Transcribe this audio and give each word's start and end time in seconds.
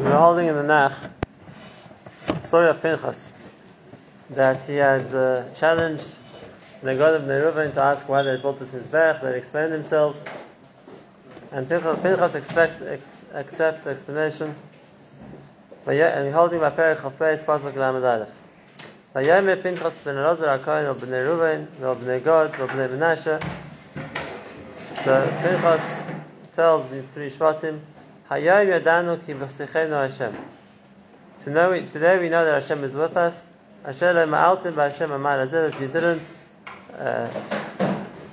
We 0.00 0.06
were 0.06 0.12
holding 0.12 0.46
in 0.46 0.54
the 0.54 0.62
Nach 0.62 0.94
the 2.26 2.40
story 2.40 2.70
of 2.70 2.80
Pinchas 2.80 3.34
that 4.30 4.64
he 4.64 4.76
had 4.76 5.14
uh, 5.14 5.50
challenged 5.50 6.16
the 6.82 6.94
God 6.94 7.16
of 7.16 7.24
Neruvin 7.24 7.74
to 7.74 7.80
ask 7.82 8.08
why 8.08 8.22
they 8.22 8.40
built 8.40 8.58
this 8.58 8.72
Mizbeach, 8.72 9.20
they 9.20 9.36
explained 9.36 9.74
themselves, 9.74 10.24
and 11.52 11.68
Pinchas, 11.68 12.34
expects, 12.34 12.80
ex, 12.80 13.22
accepts 13.34 13.86
explanation. 13.86 14.54
And 15.86 16.24
we're 16.24 16.32
holding 16.32 16.60
by 16.60 16.70
Perek 16.70 17.02
Chaf 17.02 17.18
Beis 17.18 17.44
Pasuk 17.44 17.76
Lamed 17.76 18.02
Aleph. 18.02 18.32
Vayomer 19.14 19.62
Pinchas 19.62 20.02
ben 20.02 20.16
Elazar 20.16 20.58
HaKohen 20.58 20.86
el 20.86 20.94
b'nei 20.94 21.26
Ruven 21.26 21.68
el 21.82 21.96
b'nei 21.96 22.24
Gad 22.24 22.58
el 22.58 22.68
b'nei 22.68 22.88
Menashe. 22.88 23.38
So 25.04 25.30
Pinchas 25.42 26.02
tells 26.54 26.90
these 26.90 27.06
three 27.06 27.28
Shvatim, 27.28 27.80
Hayom 28.30 28.68
Yadanu 28.70 29.26
ki 29.26 29.34
b'sichenu 29.34 30.08
Hashem. 30.08 30.34
Today 31.40 32.18
we 32.20 32.28
know 32.28 32.44
that 32.44 32.62
Hashem 32.62 32.84
is 32.84 32.94
with 32.94 33.16
us. 33.16 33.44
Asher 33.84 34.14
ma'altim 34.14 34.74
b'Hashem 34.74 35.10
amal 35.12 35.44
that 35.48 35.80
you 35.80 35.88
didn't 35.88 36.22
uh, 36.96 37.28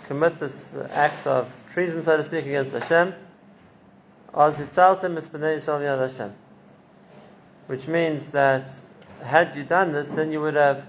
commit 0.05 0.37
this 0.37 0.75
act 0.91 1.25
of 1.25 1.51
treason, 1.73 2.03
so 2.03 2.15
to 2.15 2.21
speak, 2.21 2.45
against 2.45 2.73
Hashem. 2.73 3.15
Hashem. 4.35 6.33
Which 7.65 7.87
means 7.87 8.29
that 8.29 8.69
had 9.23 9.55
you 9.55 9.63
done 9.63 9.93
this, 9.93 10.09
then 10.11 10.31
you 10.31 10.41
would 10.41 10.53
have 10.53 10.87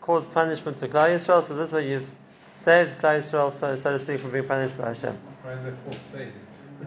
caused 0.00 0.32
punishment 0.34 0.78
to 0.78 0.88
Klal 0.88 1.10
Yisrael. 1.10 1.40
So 1.40 1.54
this 1.54 1.72
way 1.72 1.88
you've 1.88 2.12
saved 2.52 2.98
Klal 2.98 3.18
Yisrael, 3.18 3.52
so 3.78 3.92
to 3.92 3.98
speak, 4.00 4.18
from 4.18 4.32
being 4.32 4.48
punished 4.48 4.76
by 4.76 4.88
Hashem. 4.88 5.16
Why 5.44 5.52
is 5.52 5.74
called? 5.84 6.32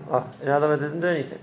Oh, 0.09 0.29
in 0.41 0.49
other 0.49 0.67
words, 0.67 0.81
they 0.81 0.87
didn't 0.87 1.01
do 1.01 1.07
anything. 1.07 1.39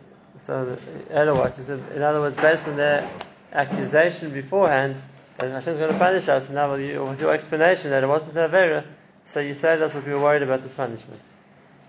So, 0.47 0.79
other 1.13 1.35
words, 1.35 1.69
in 1.69 2.03
other 2.03 2.21
words, 2.21 2.37
based 2.37 2.69
on 2.69 2.77
their 2.77 3.11
accusation 3.53 4.31
beforehand, 4.31 5.01
that 5.39 5.51
Hashem's 5.51 5.79
going 5.79 5.93
to 5.93 5.99
punish 5.99 6.29
us, 6.29 6.47
and 6.47 6.55
now 6.55 6.71
with, 6.71 6.81
with 6.81 7.21
your 7.21 7.33
explanation 7.33 7.91
that 7.91 8.03
it 8.03 8.07
wasn't 8.07 8.37
an 8.37 8.51
Avera, 8.51 8.85
so 9.27 9.41
you 9.41 9.55
saved 9.55 9.83
us 9.83 9.95
what 9.95 10.07
we 10.07 10.13
were 10.13 10.21
worried 10.21 10.43
about 10.43 10.63
this 10.63 10.75
punishment. 10.75 11.21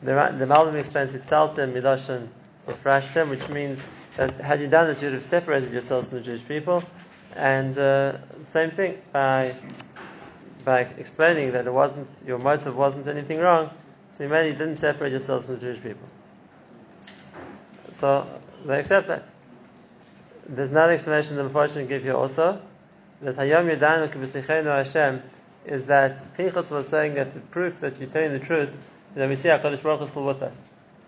The, 0.02 0.14
the 0.38 0.46
Malbim 0.46 0.76
explains 0.76 1.14
Hitzaltem, 1.14 1.74
Miloshan, 1.74 2.28
Ifrashtem, 2.68 3.30
which 3.30 3.48
means 3.50 3.86
that 4.18 4.38
had 4.38 4.62
you 4.62 4.68
done 4.68 4.88
this, 4.88 5.02
you 5.02 5.08
would 5.08 5.16
have 5.16 5.24
separated 5.24 5.72
yourselves 5.72 6.08
from 6.08 6.20
the 6.20 6.24
Jewish 6.24 6.46
people, 6.48 6.84
and 7.36 7.78
uh, 7.78 8.18
same 8.46 8.72
thing, 8.72 9.02
by 9.12 9.54
by 10.64 10.80
explaining 10.98 11.52
that 11.52 11.68
it 11.68 11.74
wasn't 11.74 12.10
your 12.26 12.40
motive 12.40 12.76
wasn't 12.76 13.08
anything 13.08 13.40
wrong, 13.40 13.70
so 14.12 14.24
you 14.24 14.30
mainly 14.30 14.54
didn't 14.54 14.78
separate 14.78 15.12
yourselves 15.12 15.46
from 15.46 15.56
the 15.56 15.62
Jewish 15.62 15.82
people. 15.82 16.08
So 17.96 18.28
they 18.66 18.80
accept 18.80 19.08
that. 19.08 19.26
There's 20.48 20.72
another 20.72 20.94
explanation 20.94 21.38
that 21.38 21.44
the 21.44 21.50
Mepharshim 21.50 21.88
give 21.88 22.04
here 22.04 22.14
also 22.14 22.62
that 23.22 23.36
Hayom 23.38 23.74
Yadanu 23.74 24.14
Kibisichenu 24.14 24.66
Hashem 24.66 25.24
is 25.66 25.86
that 25.86 26.36
Pinchas 26.36 26.70
was 26.70 26.90
saying 26.90 27.14
that 27.16 27.34
the 27.34 27.40
proof 27.40 27.80
that 27.80 28.00
you're 28.00 28.10
telling 28.10 28.34
the 28.34 28.40
truth 28.40 28.70
is 28.70 29.16
that 29.16 29.30
we 29.30 29.38
see 29.38 29.48
HaKadosh 29.48 29.82
Baruch 29.82 30.02
Hu 30.02 30.08
still 30.08 30.26
with 30.26 30.44
us. 30.44 30.62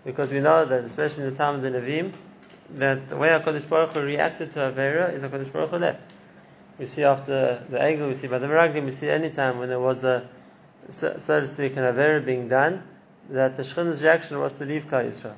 Because 0.04 0.32
we 0.32 0.40
know 0.40 0.64
that, 0.64 0.84
especially 0.84 1.24
in 1.24 1.30
the 1.30 1.36
time 1.36 1.56
of 1.56 1.62
the 1.62 1.68
Nevi'im, 1.70 2.12
that 2.76 3.10
the 3.10 3.16
way 3.16 3.28
HaKadosh 3.28 3.68
Baruch 3.68 3.90
Hu 3.90 4.04
reacted 4.04 4.52
to 4.52 4.60
Avera 4.60 5.12
is 5.12 5.22
HaKadosh 5.22 5.52
Baruch 5.52 5.70
Hu 5.70 5.78
left. 5.78 6.10
We 6.78 6.86
see 6.86 7.04
after 7.04 7.62
the 7.68 7.76
Egel, 7.76 8.08
we 8.08 8.14
see 8.14 8.28
by 8.28 8.38
the 8.38 8.46
Meraglim, 8.46 8.86
we 8.86 8.92
see 8.92 9.10
any 9.10 9.30
time 9.30 9.58
when 9.58 9.68
there 9.68 9.78
was 9.78 10.04
a, 10.04 10.26
so 10.90 11.12
to 11.12 11.46
speak, 11.46 11.76
an 11.76 11.82
Avera 11.82 12.24
being 12.24 12.48
done, 12.48 12.82
that 13.28 13.56
the 13.56 13.62
Shekhinah's 13.62 14.02
reaction 14.02 14.38
was 14.38 14.54
to 14.54 14.64
leave 14.64 14.86
Klal 14.86 15.06
Yisrael. 15.06 15.34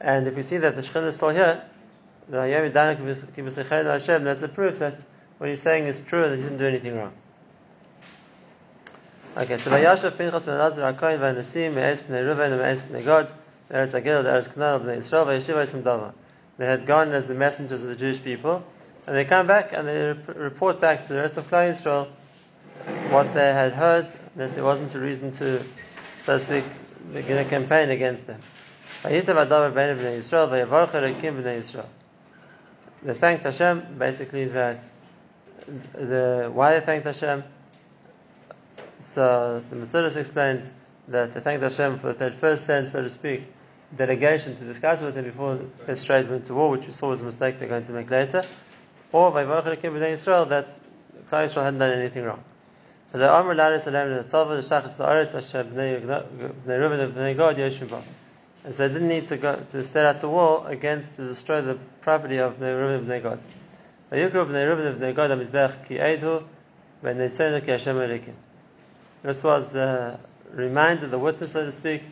And 0.00 0.26
if 0.26 0.34
we 0.34 0.42
see 0.42 0.58
that 0.58 0.76
the 0.76 0.82
Shekhinah 0.82 1.08
is 1.08 1.14
still 1.16 1.30
here, 1.30 1.62
that's 2.30 4.42
a 4.42 4.48
proof 4.48 4.78
that 4.80 5.04
what 5.38 5.50
he's 5.50 5.62
saying 5.62 5.86
is 5.86 6.02
true, 6.02 6.28
that 6.28 6.36
he 6.36 6.42
didn't 6.42 6.58
do 6.58 6.66
anything 6.66 6.96
wrong. 6.96 7.12
Okay, 9.36 9.56
so 9.56 9.70
Vayashav 9.70 10.18
Pinchas 10.18 10.44
ben 10.44 10.58
Elazar 10.58 10.94
HaKohen 10.94 11.20
v'Anasim 11.20 11.74
me'ez 11.74 12.02
b'nei 12.02 12.24
Ruven 12.24 12.58
me'ez 12.58 12.82
b'nei 12.82 13.04
Gad 13.04 13.32
Eretz 13.70 13.94
Agil 13.94 14.24
Eretz 14.24 14.52
Canaan 14.52 14.80
b'nei 14.80 14.98
Yisrael 14.98 15.26
v'Yeshiva 15.26 15.64
Yisrael 15.64 15.82
Dava. 15.82 16.12
They 16.58 16.66
had 16.66 16.86
gone 16.86 17.12
as 17.12 17.28
the 17.28 17.34
messengers 17.34 17.84
of 17.84 17.88
the 17.88 17.96
Jewish 17.96 18.22
people, 18.22 18.64
and 19.06 19.16
they 19.16 19.24
come 19.24 19.46
back 19.46 19.72
and 19.72 19.86
they 19.86 20.14
report 20.34 20.80
back 20.80 21.06
to 21.06 21.12
the 21.12 21.20
rest 21.20 21.36
of 21.36 21.48
Klal 21.48 21.72
Yisrael 21.72 22.08
what 23.10 23.32
they 23.32 23.52
had 23.52 23.72
heard, 23.72 24.06
that 24.36 24.54
there 24.54 24.64
wasn't 24.64 24.94
a 24.94 24.98
reason 24.98 25.30
to, 25.32 25.62
so 26.22 26.38
to 26.38 26.44
speak, 26.44 26.64
begin 27.12 27.38
a 27.38 27.44
campaign 27.44 27.90
against 27.90 28.26
them. 28.26 28.40
They 29.02 29.20
thanked 33.14 33.44
Hashem, 33.44 33.96
basically 33.96 34.44
that 34.46 34.82
the 35.92 36.50
why 36.52 36.78
they 36.78 36.84
thanked 36.84 37.06
Hashem. 37.06 37.44
So 38.98 39.62
the 39.70 39.76
Metzudas 39.76 40.16
explains 40.16 40.68
that 41.06 41.32
they 41.32 41.40
thanked 41.40 41.62
Hashem 41.62 42.00
for 42.00 42.12
that 42.12 42.34
first 42.34 42.66
sent, 42.66 42.88
so 42.88 43.02
to 43.02 43.08
speak, 43.08 43.44
delegation 43.96 44.56
to 44.56 44.64
discuss 44.64 45.00
with 45.00 45.16
him 45.16 45.24
before 45.24 45.60
they 45.86 45.94
straight 45.94 46.28
went 46.28 46.46
to 46.46 46.54
war, 46.54 46.70
which 46.70 46.86
we 46.86 46.92
saw 46.92 47.10
was 47.10 47.20
a 47.20 47.24
mistake 47.24 47.60
they're 47.60 47.68
going 47.68 47.84
to 47.84 47.92
make 47.92 48.10
later. 48.10 48.42
Or 49.12 49.30
by 49.30 49.42
Israel 49.42 50.46
that 50.46 50.66
Klal 51.30 51.44
Yisrael 51.46 51.62
hadn't 51.62 51.78
done 51.78 51.92
anything 51.92 52.24
wrong. 52.24 52.42
The 53.12 53.30
Amr 53.30 53.54
Laris 53.54 53.86
Alem 53.86 54.12
the 54.12 54.24
Tzava 54.24 54.60
the 54.60 54.62
Shachas 54.68 54.96
the 54.96 55.04
Aretz 55.04 55.34
Asher 55.34 55.64
Bnei 55.64 56.04
Reuven 56.66 57.12
Bnei 57.12 57.36
Gad 57.36 57.56
Yeshua 57.56 58.02
and 58.64 58.74
so 58.74 58.86
they 58.86 58.94
didn't 58.94 59.08
need 59.08 59.26
to 59.26 59.36
go 59.36 59.56
to 59.70 59.84
set 59.84 60.04
out 60.04 60.22
a 60.22 60.28
war 60.28 60.68
against 60.68 61.16
to 61.16 61.28
destroy 61.28 61.62
the 61.62 61.78
property 62.00 62.38
of 62.38 62.58
Merubin 62.58 62.98
ibn 62.98 63.22
Gad. 63.22 63.38
When 67.00 67.18
they 67.18 67.28
say 67.28 67.60
Hashem 67.60 68.20
This 69.22 69.44
was 69.44 69.68
the 69.68 70.18
reminder, 70.50 71.06
the 71.06 71.18
witness, 71.18 71.52
so 71.52 71.64
to 71.64 71.72
speak, 71.72 72.02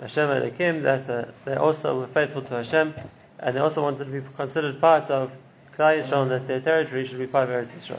Hashem 0.00 0.28
Elikim, 0.28 0.82
that 0.82 1.10
uh, 1.10 1.24
they 1.44 1.56
also 1.56 2.00
were 2.00 2.06
faithful 2.06 2.42
to 2.42 2.54
Hashem, 2.54 2.94
and 3.38 3.56
they 3.56 3.60
also 3.60 3.82
wanted 3.82 4.04
to 4.04 4.10
be 4.10 4.22
considered 4.36 4.80
part 4.80 5.10
of 5.10 5.30
Klal 5.76 6.00
Yisrael, 6.00 6.22
and 6.22 6.30
that 6.30 6.46
their 6.46 6.60
territory 6.60 7.06
should 7.06 7.18
be 7.18 7.26
part 7.26 7.50
of 7.50 7.54
Eretz 7.54 7.72
Yisrael. 7.72 7.98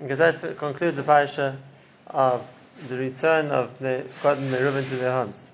Because 0.00 0.18
that 0.18 0.56
concludes 0.56 0.96
the 0.96 1.02
parasha 1.02 1.58
of 2.06 2.48
the 2.88 2.96
return 2.96 3.50
of 3.50 3.78
the 3.78 4.04
God 4.22 4.38
and 4.38 4.52
the 4.52 4.58
Reuben 4.58 4.84
to 4.84 4.96
their 4.96 5.12
homes. 5.12 5.46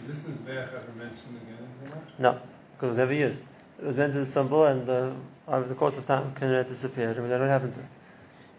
Is 0.00 0.06
this 0.06 0.22
Mizbeach 0.22 0.74
ever 0.74 0.92
mentioned 0.96 1.36
again 1.42 1.68
in? 1.84 2.22
No, 2.22 2.40
because 2.72 2.82
it 2.82 2.86
was 2.86 2.96
never 2.96 3.14
used. 3.14 3.40
It 3.80 3.86
was 3.86 3.96
meant 3.96 4.14
to 4.14 4.20
Istanbul, 4.20 4.66
and 4.66 4.88
uh, 4.88 5.10
over 5.48 5.68
the 5.68 5.74
course 5.74 5.98
of 5.98 6.06
time, 6.06 6.32
of 6.40 6.68
disappeared. 6.68 7.18
I 7.18 7.20
mean, 7.20 7.30
what 7.30 7.40
happened 7.40 7.74
to 7.74 7.80
it? 7.80 7.86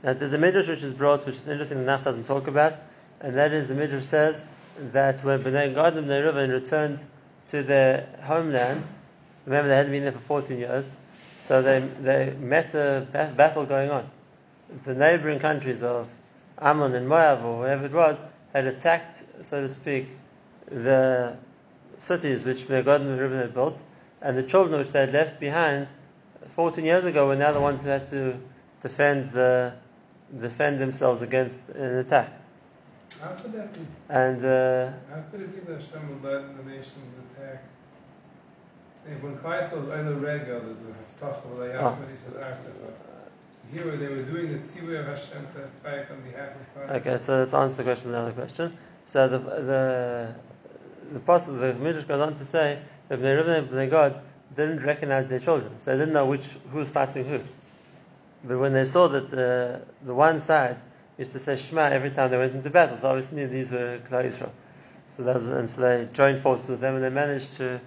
Now, 0.04 0.14
there's 0.14 0.34
a 0.34 0.38
midrash 0.38 0.68
which 0.68 0.84
is 0.84 0.94
brought, 0.94 1.26
which 1.26 1.36
is 1.36 1.48
interesting. 1.48 1.80
The 1.80 1.86
Nach 1.86 2.04
doesn't 2.04 2.26
talk 2.26 2.48
about, 2.48 2.76
and 3.22 3.38
that 3.38 3.54
is 3.54 3.68
the 3.68 3.74
midrash 3.74 4.06
says 4.06 4.44
that 4.78 5.24
when 5.24 5.42
Bnei 5.42 5.74
Gad 5.74 5.98
and 5.98 6.08
Bnei 6.08 6.24
Reuven 6.24 6.52
returned 6.52 7.00
to 7.50 7.64
their 7.64 8.08
homeland, 8.24 8.84
remember 9.46 9.70
they 9.70 9.76
hadn't 9.76 9.92
been 9.92 10.04
there 10.04 10.12
for 10.12 10.20
14 10.20 10.58
years, 10.58 10.90
so 11.40 11.62
they 11.62 11.80
they 12.02 12.34
met 12.40 12.74
a 12.74 13.08
battle 13.36 13.66
going 13.66 13.92
on. 13.92 14.10
The 14.86 14.94
neighboring 14.94 15.40
countries 15.40 15.84
of 15.84 16.10
Ammon 16.60 16.94
and 16.96 17.08
Moab, 17.08 17.44
or 17.44 17.60
wherever 17.60 17.86
it 17.86 17.92
was, 17.92 18.18
had 18.54 18.66
attacked, 18.66 19.24
so 19.50 19.62
to 19.62 19.70
speak, 19.70 20.08
the 20.74 21.38
cities 22.00 22.44
which 22.46 22.68
Bnei 22.68 22.84
Gad 22.84 23.02
and 23.02 23.20
Reuven 23.20 23.40
had 23.42 23.54
built, 23.54 23.82
and 24.22 24.38
the 24.38 24.44
children 24.44 24.80
which 24.80 24.92
they 24.92 25.02
had 25.02 25.14
left 25.14 25.40
behind 25.40 25.88
14 26.56 26.84
years 26.84 27.06
ago 27.06 27.28
were 27.28 27.36
now 27.36 27.52
the 27.52 27.62
ones 27.62 27.84
who 27.84 27.90
had 27.90 28.08
to 28.08 28.38
defend 28.82 29.32
the 29.32 29.74
defend 30.40 30.80
themselves 30.80 31.22
against 31.22 31.70
an 31.70 31.98
attack. 31.98 32.32
How 33.22 33.30
could 33.30 33.54
that 33.54 33.74
be? 33.74 33.80
And 34.10 34.44
uh, 34.44 34.92
How 35.10 35.22
could 35.32 35.42
it 35.42 35.54
be 35.54 35.60
that 35.72 35.82
Hashem 35.82 36.10
would 36.10 36.24
let 36.24 36.58
the 36.58 36.70
nations 36.70 37.16
attack? 37.32 37.64
See, 39.06 39.12
when 39.22 39.38
Kleisel 39.38 39.80
is 39.80 39.86
Eile 39.86 40.22
Regel, 40.22 40.62
there's 40.62 40.82
a 40.82 41.26
Haftach 41.26 41.46
of 41.46 41.52
Layach, 41.60 42.00
but 42.00 42.10
he 42.10 42.16
says. 42.16 42.34
So 42.34 43.60
here 43.72 43.86
where 43.86 43.98
they 43.98 44.08
were 44.08 44.24
doing 44.24 44.52
the 44.52 44.60
tzivui 44.60 45.00
of 45.00 45.06
Hashem 45.06 45.46
to 45.54 45.68
fight 45.84 46.10
on 46.10 46.22
behalf 46.22 46.50
of 46.56 46.90
Kleisel. 46.90 46.96
okay, 47.00 47.18
so 47.18 47.40
let's 47.40 47.54
answer 47.54 47.78
the 47.78 47.84
question. 47.84 48.10
Another 48.10 48.32
question. 48.32 48.78
So 49.06 49.28
the 49.28 49.38
the 49.38 50.36
the 51.14 51.20
apostle, 51.20 51.54
the 51.54 51.74
midrash 51.74 52.06
goes 52.06 52.22
on 52.22 52.36
to 52.36 52.46
say 52.46 52.80
that 53.08 53.20
Bnei 53.20 53.38
Reuben 53.38 53.56
and 53.56 53.70
Bnei 53.70 53.90
Gad 53.90 54.20
didn't 54.56 54.84
recognize 54.84 55.28
their 55.28 55.40
children, 55.40 55.72
so 55.80 55.92
they 55.92 55.98
didn't 55.98 56.14
know 56.14 56.26
which 56.26 56.46
who 56.72 56.80
was 56.80 56.90
fighting 56.90 57.26
who. 57.26 57.40
But 58.44 58.60
when 58.60 58.74
they 58.74 58.86
saw 58.86 59.08
that 59.08 59.30
the 59.30 59.82
the 60.02 60.14
one 60.14 60.42
side 60.42 60.78
used 61.18 61.32
to 61.34 61.40
say 61.40 61.56
Shema 61.56 61.84
every 61.84 62.12
time 62.12 62.32
they 62.32 62.38
went 62.38 62.56
into 62.56 62.70
battle, 62.70 62.98
so 62.98 63.10
obviously 63.10 63.46
these 63.46 63.72
were 63.72 64.00
Klal 64.10 64.26
Yisrael. 64.26 64.50
So 65.10 65.24
that 65.24 65.36
was, 65.36 65.48
and 65.48 65.70
so 65.70 65.82
they 65.82 66.08
joined 66.12 66.40
forces 66.40 66.70
with 66.70 66.82
them, 66.82 66.96
and 66.96 67.04
they 67.04 67.10
managed 67.10 67.58
to 67.58 67.80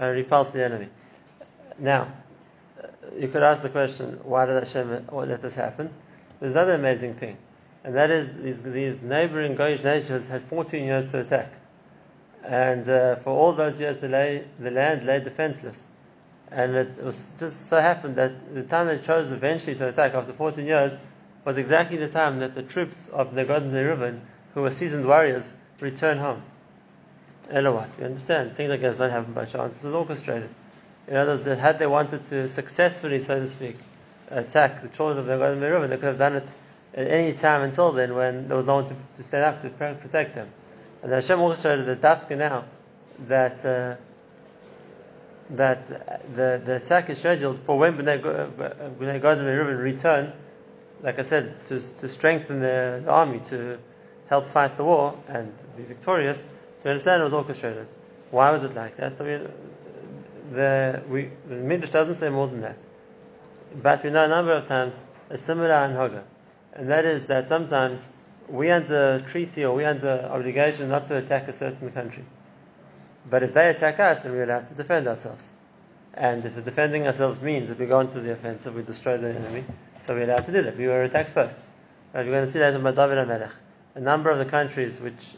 uh, 0.00 0.08
repulse 0.08 0.50
the 0.50 0.64
enemy. 0.64 0.88
Now, 1.78 2.12
uh, 2.82 2.86
you 3.18 3.28
could 3.28 3.42
ask 3.42 3.62
the 3.62 3.68
question, 3.68 4.18
why 4.22 4.46
did 4.46 4.62
Hashem 4.62 5.08
let 5.12 5.42
this 5.42 5.54
happen? 5.54 5.90
There's 6.40 6.52
another 6.52 6.74
amazing 6.74 7.14
thing, 7.14 7.36
and 7.84 7.94
that 7.96 8.10
is 8.10 8.34
these, 8.34 8.62
these 8.62 9.02
neighboring 9.02 9.56
Goyish 9.56 9.84
nations 9.84 10.26
had 10.28 10.42
14 10.42 10.84
years 10.84 11.10
to 11.10 11.20
attack, 11.20 11.52
and 12.44 12.88
uh, 12.88 13.16
for 13.16 13.30
all 13.30 13.52
those 13.52 13.80
years 13.80 14.00
the, 14.00 14.08
lay, 14.08 14.44
the 14.58 14.70
land 14.70 15.06
lay 15.06 15.20
defenseless. 15.20 15.88
And 16.50 16.74
it 16.76 17.02
was 17.02 17.32
just 17.38 17.68
so 17.68 17.80
happened 17.80 18.16
that 18.16 18.54
the 18.54 18.62
time 18.62 18.86
they 18.86 18.98
chose 18.98 19.32
eventually 19.32 19.74
to 19.76 19.88
attack 19.88 20.14
after 20.14 20.32
14 20.32 20.64
years 20.64 20.92
was 21.44 21.56
exactly 21.56 21.96
the 21.96 22.08
time 22.08 22.38
that 22.40 22.54
the 22.54 22.62
troops 22.62 23.08
of 23.08 23.32
Negod 23.32 23.62
and 24.02 24.20
who 24.54 24.62
were 24.62 24.70
seasoned 24.70 25.06
warriors, 25.06 25.54
returned 25.80 26.20
home. 26.20 26.42
Elowat, 27.50 27.88
you 27.98 28.04
understand? 28.04 28.56
Things 28.56 28.70
like 28.70 28.80
this 28.80 28.98
don't 28.98 29.10
happen 29.10 29.32
by 29.32 29.44
chance. 29.44 29.82
It 29.82 29.86
was 29.86 29.94
orchestrated. 29.94 30.48
In 31.08 31.16
other 31.16 31.32
words, 31.32 31.44
had 31.44 31.78
they 31.78 31.86
wanted 31.86 32.24
to 32.26 32.48
successfully, 32.48 33.20
so 33.20 33.40
to 33.40 33.48
speak, 33.48 33.76
attack 34.30 34.82
the 34.82 34.88
children 34.88 35.18
of 35.18 35.26
Negod 35.26 35.82
and 35.82 35.92
they 35.92 35.96
could 35.96 36.04
have 36.04 36.18
done 36.18 36.36
it 36.36 36.50
at 36.94 37.08
any 37.08 37.32
time 37.32 37.62
until 37.62 37.92
then 37.92 38.14
when 38.14 38.48
there 38.48 38.56
was 38.56 38.66
no 38.66 38.76
one 38.76 38.86
to, 38.86 38.94
to 39.16 39.22
stand 39.22 39.44
up 39.44 39.62
to 39.62 39.68
protect 39.70 40.34
them. 40.34 40.48
And 41.04 41.12
Hashem 41.12 41.38
orchestrated 41.38 41.84
the 41.84 41.96
dafka 41.96 42.34
now 42.34 42.64
that 43.28 43.62
uh, 43.62 43.96
that 45.50 45.86
the, 46.34 46.62
the 46.64 46.76
attack 46.76 47.10
is 47.10 47.18
scheduled 47.18 47.58
for 47.58 47.78
when 47.78 47.98
Bnei 47.98 49.20
Gad 49.20 49.38
and 49.38 49.78
return, 49.80 50.32
like 51.02 51.18
I 51.18 51.22
said, 51.22 51.54
to, 51.68 51.78
to 51.78 52.08
strengthen 52.08 52.60
the, 52.60 53.02
the, 53.04 53.10
army, 53.10 53.40
to 53.50 53.78
help 54.30 54.48
fight 54.48 54.78
the 54.78 54.84
war 54.84 55.14
and 55.28 55.52
be 55.76 55.82
victorious. 55.82 56.46
So 56.78 56.88
understand 56.88 57.20
it 57.20 57.24
was 57.24 57.34
orchestrated. 57.34 57.86
Why 58.30 58.50
was 58.50 58.62
it 58.62 58.74
like 58.74 58.96
that? 58.96 59.18
So 59.18 59.26
we, 59.26 59.46
the, 60.54 61.02
we, 61.06 61.30
the 61.46 61.56
Midrash 61.56 61.90
doesn't 61.90 62.14
say 62.14 62.30
more 62.30 62.48
than 62.48 62.62
that. 62.62 62.78
But 63.82 64.02
we 64.02 64.08
know 64.08 64.24
a 64.24 64.28
number 64.28 64.52
of 64.52 64.66
times 64.66 64.98
a 65.28 65.36
similar 65.36 65.68
anhaga. 65.68 66.22
And 66.72 66.88
that 66.90 67.04
is 67.04 67.26
that 67.26 67.48
sometimes 67.48 68.08
we 68.48 68.70
under 68.70 69.20
treaty 69.20 69.64
or 69.64 69.74
we 69.74 69.84
under 69.84 70.28
obligation 70.30 70.88
not 70.88 71.06
to 71.06 71.16
attack 71.16 71.48
a 71.48 71.52
certain 71.52 71.90
country. 71.92 72.24
But 73.28 73.42
if 73.42 73.54
they 73.54 73.70
attack 73.70 73.98
us, 74.00 74.20
then 74.20 74.32
we're 74.32 74.44
allowed 74.44 74.68
to 74.68 74.74
defend 74.74 75.08
ourselves. 75.08 75.48
And 76.12 76.44
if 76.44 76.62
defending 76.64 77.06
ourselves 77.06 77.40
means 77.40 77.68
that 77.68 77.78
we 77.78 77.86
go 77.86 78.00
into 78.00 78.20
the 78.20 78.32
offensive, 78.32 78.74
we 78.74 78.82
destroy 78.82 79.16
the 79.16 79.34
enemy, 79.34 79.64
so 80.06 80.14
we're 80.14 80.24
allowed 80.24 80.44
to 80.44 80.52
do 80.52 80.62
that. 80.62 80.76
We 80.76 80.86
were 80.86 81.02
attacked 81.02 81.30
first. 81.30 81.56
Right, 82.12 82.24
we're 82.24 82.32
going 82.32 82.46
to 82.46 82.50
see 82.50 82.60
that 82.60 82.74
in 82.74 82.82
David 82.82 82.96
HaMelech. 82.96 83.50
A 83.96 84.00
number 84.00 84.30
of 84.30 84.38
the 84.38 84.44
countries 84.44 85.00
which 85.00 85.34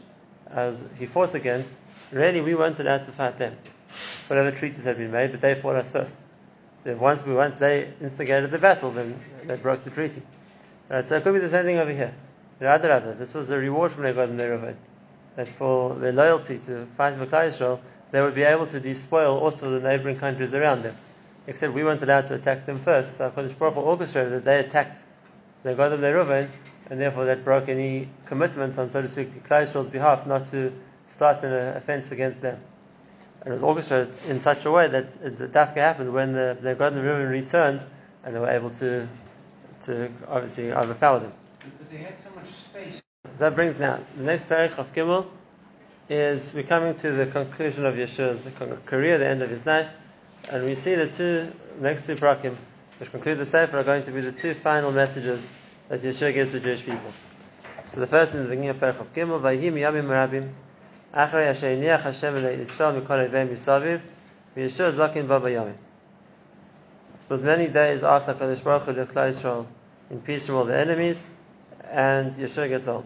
as 0.51 0.83
he 0.99 1.05
fought 1.05 1.33
against, 1.33 1.73
really 2.11 2.41
we 2.41 2.55
weren't 2.55 2.79
allowed 2.79 3.03
to 3.05 3.11
fight 3.11 3.37
them. 3.37 3.55
Whatever 4.27 4.51
treaties 4.51 4.83
had 4.83 4.97
been 4.97 5.11
made, 5.11 5.31
but 5.31 5.41
they 5.41 5.55
fought 5.55 5.75
us 5.75 5.89
first. 5.89 6.15
So 6.83 6.95
once 6.95 7.25
we 7.25 7.33
once 7.33 7.57
they 7.57 7.91
instigated 8.01 8.51
the 8.51 8.59
battle, 8.59 8.91
then 8.91 9.19
they 9.45 9.55
broke 9.55 9.83
the 9.83 9.89
treaty. 9.89 10.21
Right, 10.89 11.05
so 11.05 11.17
it 11.17 11.23
could 11.23 11.33
be 11.33 11.39
the 11.39 11.49
same 11.49 11.65
thing 11.65 11.77
over 11.77 11.91
here. 11.91 12.13
This 12.59 13.33
was 13.33 13.49
a 13.51 13.57
reward 13.57 13.91
from 13.91 14.03
Negod 14.03 14.29
and 14.29 14.39
Neruved 14.39 14.75
that 15.35 15.47
for 15.47 15.93
their 15.93 16.11
loyalty 16.11 16.57
to 16.57 16.87
fight 16.97 17.15
for 17.15 17.43
Israel, 17.43 17.79
they 18.11 18.21
would 18.21 18.33
be 18.33 18.43
able 18.43 18.65
to 18.67 18.79
despoil 18.79 19.37
also 19.37 19.79
the 19.79 19.87
neighboring 19.87 20.17
countries 20.17 20.53
around 20.53 20.81
them. 20.81 20.95
Except 21.45 21.73
we 21.73 21.83
weren't 21.83 22.01
allowed 22.01 22.25
to 22.27 22.35
attack 22.35 22.65
them 22.65 22.79
first. 22.79 23.17
So 23.17 23.29
HaKadosh 23.29 23.57
Baruch 23.57 23.77
orchestrated 23.77 24.33
that 24.33 24.45
they 24.45 24.59
attacked 24.59 25.03
the 25.63 25.75
Gad 25.75 25.93
of 25.93 25.99
Reuven, 25.99 26.49
and 26.89 26.99
therefore 26.99 27.25
that 27.25 27.43
broke 27.43 27.69
any 27.69 28.09
commitment 28.25 28.77
on, 28.79 28.89
so 28.89 29.01
to 29.01 29.07
speak, 29.07 29.29
Israel's 29.49 29.87
behalf 29.87 30.25
not 30.25 30.47
to 30.47 30.73
start 31.09 31.43
an 31.43 31.53
offense 31.77 32.11
against 32.11 32.41
them. 32.41 32.57
And 33.41 33.49
it 33.49 33.53
was 33.53 33.63
orchestrated 33.63 34.13
in 34.27 34.39
such 34.39 34.65
a 34.65 34.71
way 34.71 34.87
that 34.87 35.37
the 35.37 35.47
dafka 35.47 35.75
happened 35.75 36.11
when 36.11 36.33
the, 36.33 36.51
of 36.51 36.77
Reuven 36.79 37.29
returned, 37.29 37.81
and 38.23 38.35
they 38.35 38.39
were 38.39 38.49
able 38.49 38.71
to, 38.71 39.07
to 39.83 40.09
obviously 40.27 40.73
overpower 40.73 41.19
them. 41.19 41.33
But 41.59 41.89
they 41.89 41.97
had 41.97 42.19
so 42.19 42.29
much 42.31 42.35
space. 42.35 42.36
So 43.37 43.43
that 43.43 43.55
brings 43.55 43.77
now 43.77 43.99
the 44.17 44.23
next 44.23 44.49
parak 44.49 44.79
of 44.79 44.91
Gimel 44.95 45.27
is 46.09 46.55
we're 46.55 46.63
coming 46.63 46.95
to 46.95 47.11
the 47.11 47.27
conclusion 47.27 47.85
of 47.85 47.93
Yeshua's 47.93 48.47
career, 48.87 49.19
the 49.19 49.27
end 49.27 49.43
of 49.43 49.51
his 49.51 49.63
life, 49.63 49.91
and 50.49 50.65
we 50.65 50.73
see 50.73 50.95
the 50.95 51.05
two 51.05 51.51
next 51.79 52.07
two 52.07 52.15
parakim, 52.15 52.55
which 52.99 53.11
conclude 53.11 53.37
the 53.37 53.45
Sefer, 53.45 53.77
are 53.77 53.83
going 53.83 54.01
to 54.01 54.11
be 54.11 54.21
the 54.21 54.31
two 54.31 54.55
final 54.55 54.91
messages 54.91 55.47
that 55.87 56.01
Yeshua 56.01 56.33
gives 56.33 56.51
the 56.51 56.59
Jewish 56.59 56.83
people. 56.83 57.11
So 57.85 57.99
the 57.99 58.07
first 58.07 58.33
in 58.33 58.41
the 58.41 58.49
beginning 58.49 58.69
of 58.69 58.77
parak 58.77 58.99
of 58.99 59.13
Gimel, 59.13 59.39
Vayim 59.39 59.73
Yamim 59.73 60.07
Rabim, 60.07 60.49
Achrei 61.13 61.45
Asher 61.45 61.77
Niach 61.77 62.01
Hashem 62.01 62.33
Yisrael 62.33 62.99
Mikol 62.99 63.29
Evim 63.29 63.49
Yisaviv, 63.49 64.01
Yeshua 64.55 64.91
Zakin 64.93 65.27
Baba 65.27 65.49
Yamim. 65.49 65.75
It 67.21 67.29
was 67.29 67.43
many 67.43 67.67
days 67.67 68.03
after 68.03 68.33
Kadosh 68.33 68.63
Baruch 68.63 68.85
Hu 68.85 68.93
left 68.93 69.15
Israel 69.15 69.67
in 70.09 70.21
peace 70.21 70.47
from 70.47 70.55
all 70.55 70.65
the 70.65 70.75
enemies, 70.75 71.27
and 71.91 72.33
Yeshua 72.33 72.67
gets 72.69 72.87
old. 72.87 73.05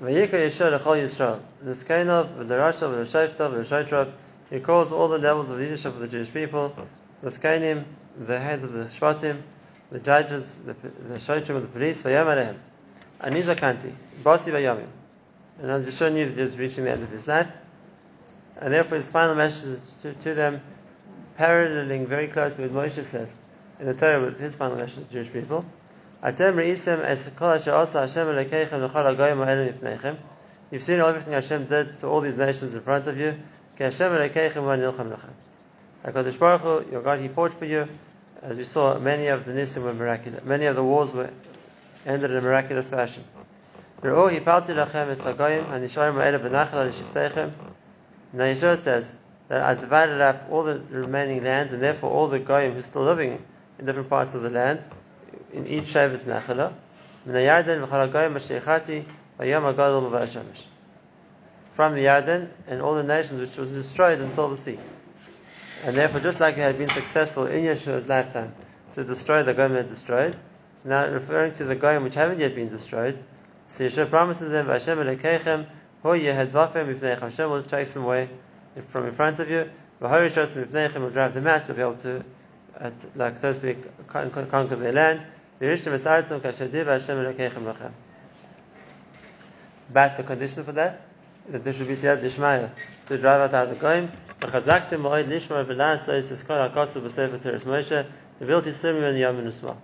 Vayikra 0.00 0.32
Yeshua 0.32 0.78
lechol 0.78 1.02
Yisrael. 1.02 1.40
the 1.64 1.72
v'lerashav, 1.72 3.36
the 3.36 3.48
v'lershaytrov. 3.48 4.12
He 4.50 4.60
calls 4.60 4.92
all 4.92 5.08
the 5.08 5.18
levels 5.18 5.48
of 5.48 5.58
leadership 5.58 5.94
of 5.94 6.00
the 6.00 6.08
Jewish 6.08 6.32
people. 6.32 6.76
The 7.22 7.30
Skainim, 7.30 7.84
the 8.18 8.38
heads 8.38 8.62
of 8.62 8.72
the 8.72 8.84
Shvatim, 8.84 9.40
the 9.90 9.98
judges, 9.98 10.54
the, 10.66 10.74
the 10.74 11.14
of 11.54 11.62
the 11.62 11.68
police, 11.68 12.02
v'yam 12.02 12.26
alehem. 12.26 12.56
Anizakanti, 13.22 13.92
basi 14.22 14.52
v'yamim. 14.52 14.88
And 15.62 15.70
as 15.70 15.86
Yeshua 15.86 16.12
knew 16.12 16.26
that 16.26 16.34
he 16.34 16.42
was 16.42 16.58
reaching 16.58 16.84
the 16.84 16.90
end 16.90 17.02
of 17.02 17.08
his 17.08 17.26
life, 17.26 17.50
and 18.60 18.72
therefore 18.72 18.96
his 18.96 19.06
final 19.06 19.34
message 19.34 19.80
to, 20.02 20.12
to 20.12 20.34
them, 20.34 20.60
paralleling 21.38 22.06
very 22.06 22.28
closely 22.28 22.64
with 22.64 22.72
Moshe 22.72 23.02
says 23.02 23.32
in 23.80 23.86
the 23.86 23.94
Torah 23.94 24.20
with 24.20 24.38
his 24.38 24.54
final 24.54 24.76
message 24.76 24.94
to 24.94 25.00
the 25.00 25.12
Jewish 25.12 25.32
people, 25.32 25.64
You've 26.22 26.38
seen 26.38 26.46
everything 31.00 31.32
Hashem 31.32 31.66
did 31.66 31.98
to 31.98 32.06
all 32.06 32.20
these 32.20 32.36
nations 32.36 32.74
in 32.74 32.80
front 32.80 33.06
of 33.06 33.18
you. 33.18 33.36
HaKadosh 33.78 34.78
Baruch 36.38 36.60
Hu, 36.62 36.84
your 36.90 37.02
God, 37.02 37.20
He 37.20 37.28
fought 37.28 37.52
for 37.52 37.66
you. 37.66 37.86
As 38.42 38.56
we 38.56 38.64
saw, 38.64 38.98
many 38.98 39.26
of 39.28 39.44
the 39.44 39.52
nisim 39.52 39.82
were 39.82 39.92
miraculous. 39.92 40.42
Many 40.44 40.64
of 40.66 40.76
the 40.76 40.82
wars 40.82 41.12
were 41.12 41.28
ended 42.06 42.30
in 42.30 42.36
a 42.36 42.40
miraculous 42.40 42.88
fashion. 42.88 43.24
Now 44.02 44.28
Yeshua 48.44 48.76
says 48.78 49.14
that 49.48 49.62
I 49.62 49.74
divided 49.74 50.20
up 50.20 50.48
all 50.50 50.64
the 50.64 50.80
remaining 50.90 51.44
land, 51.44 51.70
and 51.70 51.82
therefore 51.82 52.10
all 52.10 52.28
the 52.28 52.38
goyim 52.38 52.72
who 52.72 52.80
are 52.80 52.82
still 52.82 53.02
living 53.02 53.42
in 53.78 53.86
different 53.86 54.08
parts 54.08 54.34
of 54.34 54.42
the 54.42 54.50
land, 54.50 54.80
in 55.52 55.66
each 55.66 55.84
Shevet 55.84 56.24
Nachala. 56.24 56.72
From 61.74 61.94
the 61.94 62.00
Yarden 62.00 62.48
and 62.68 62.80
all 62.82 62.94
the 62.94 63.02
nations 63.02 63.40
which 63.40 63.56
was 63.56 63.70
destroyed 63.70 64.20
until 64.20 64.48
the 64.48 64.56
sea. 64.56 64.78
And 65.84 65.96
therefore, 65.96 66.20
just 66.20 66.40
like 66.40 66.54
it 66.54 66.60
had 66.60 66.78
been 66.78 66.88
successful 66.88 67.46
in 67.46 67.64
Yeshua's 67.64 68.08
lifetime 68.08 68.54
to 68.94 69.04
destroy 69.04 69.42
the 69.42 69.52
Goyim 69.52 69.74
had 69.74 69.88
destroyed, 69.88 70.34
so 70.82 70.88
now 70.88 71.06
referring 71.06 71.52
to 71.54 71.64
the 71.64 71.74
Goyim 71.74 72.02
which 72.02 72.14
haven't 72.14 72.38
yet 72.38 72.54
been 72.54 72.70
destroyed, 72.70 73.22
so 73.68 73.84
Yeshua 73.84 74.08
promises 74.08 74.50
them, 74.50 74.66
V'Hashem 74.66 74.96
elekeichem 74.96 75.66
ho 76.02 76.10
yehedvafem 76.10 76.94
mifneichem. 76.94 77.20
Hashem 77.20 77.50
will 77.50 77.62
chase 77.64 77.94
them 77.94 78.04
away 78.04 78.28
from 78.88 79.06
in 79.06 79.12
front 79.12 79.38
of 79.38 79.50
you. 79.50 79.68
V'horishos 80.00 80.54
mifneichem 80.64 81.00
will 81.00 81.10
drive 81.10 81.34
them 81.34 81.46
out. 81.46 81.66
You'll 81.68 81.76
be 81.76 81.82
able 81.82 81.96
to, 81.96 82.24
at, 82.80 83.16
like 83.16 83.38
so 83.38 83.52
to 83.52 83.58
speak, 83.58 83.78
conquer 84.08 84.76
their 84.76 84.92
land. 84.92 85.26
But 85.58 85.78
the 90.16 90.22
condition 90.22 90.64
for 90.64 90.72
that, 90.72 91.00
that 91.48 91.64
there 91.64 91.72
should 91.72 91.88
be 91.88 91.94
siyat 91.94 92.20
dishmaya 92.20 92.70
to 93.06 93.18
drive 93.18 93.54
out 93.54 93.70
the 93.70 93.76
goyim. 93.76 94.10
V'chazaktim 94.40 95.00
moed 95.00 95.28
lishmar 95.28 95.64
v'las 95.64 96.06
lois 96.08 96.30
eskor 96.30 96.70
hakosu 96.70 97.00
b'sefer 97.00 97.40
teres 97.40 97.64
Moshe 97.64 98.04
v'vilti 98.40 98.68
sirmi 98.68 99.08
and 99.08 99.18
yom 99.18 99.40
usma. 99.42 99.76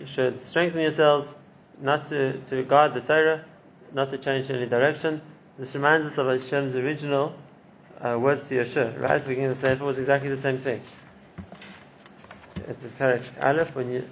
You 0.00 0.06
should 0.06 0.40
strengthen 0.40 0.80
yourselves 0.80 1.34
not 1.80 2.08
to, 2.08 2.38
to 2.48 2.62
guard 2.62 2.94
the 2.94 3.00
Torah, 3.00 3.44
not 3.92 4.10
to 4.10 4.18
change 4.18 4.50
any 4.50 4.66
direction. 4.66 5.20
This 5.58 5.74
reminds 5.74 6.06
us 6.06 6.18
of 6.18 6.28
Hashem's 6.28 6.76
original 6.76 7.34
uh, 8.00 8.16
words 8.18 8.48
to 8.48 8.54
Yeshua. 8.54 9.00
Right 9.00 9.22
the 9.22 9.28
beginning 9.28 9.50
of 9.50 9.60
the 9.60 9.68
Sefer 9.68 9.84
was 9.84 9.98
exactly 9.98 10.28
the 10.28 10.36
same 10.36 10.58
thing. 10.58 10.80
At 12.68 12.78
the 12.80 12.88
Perek 12.88 13.22
Aleph, 13.42 13.74
when 13.74 14.04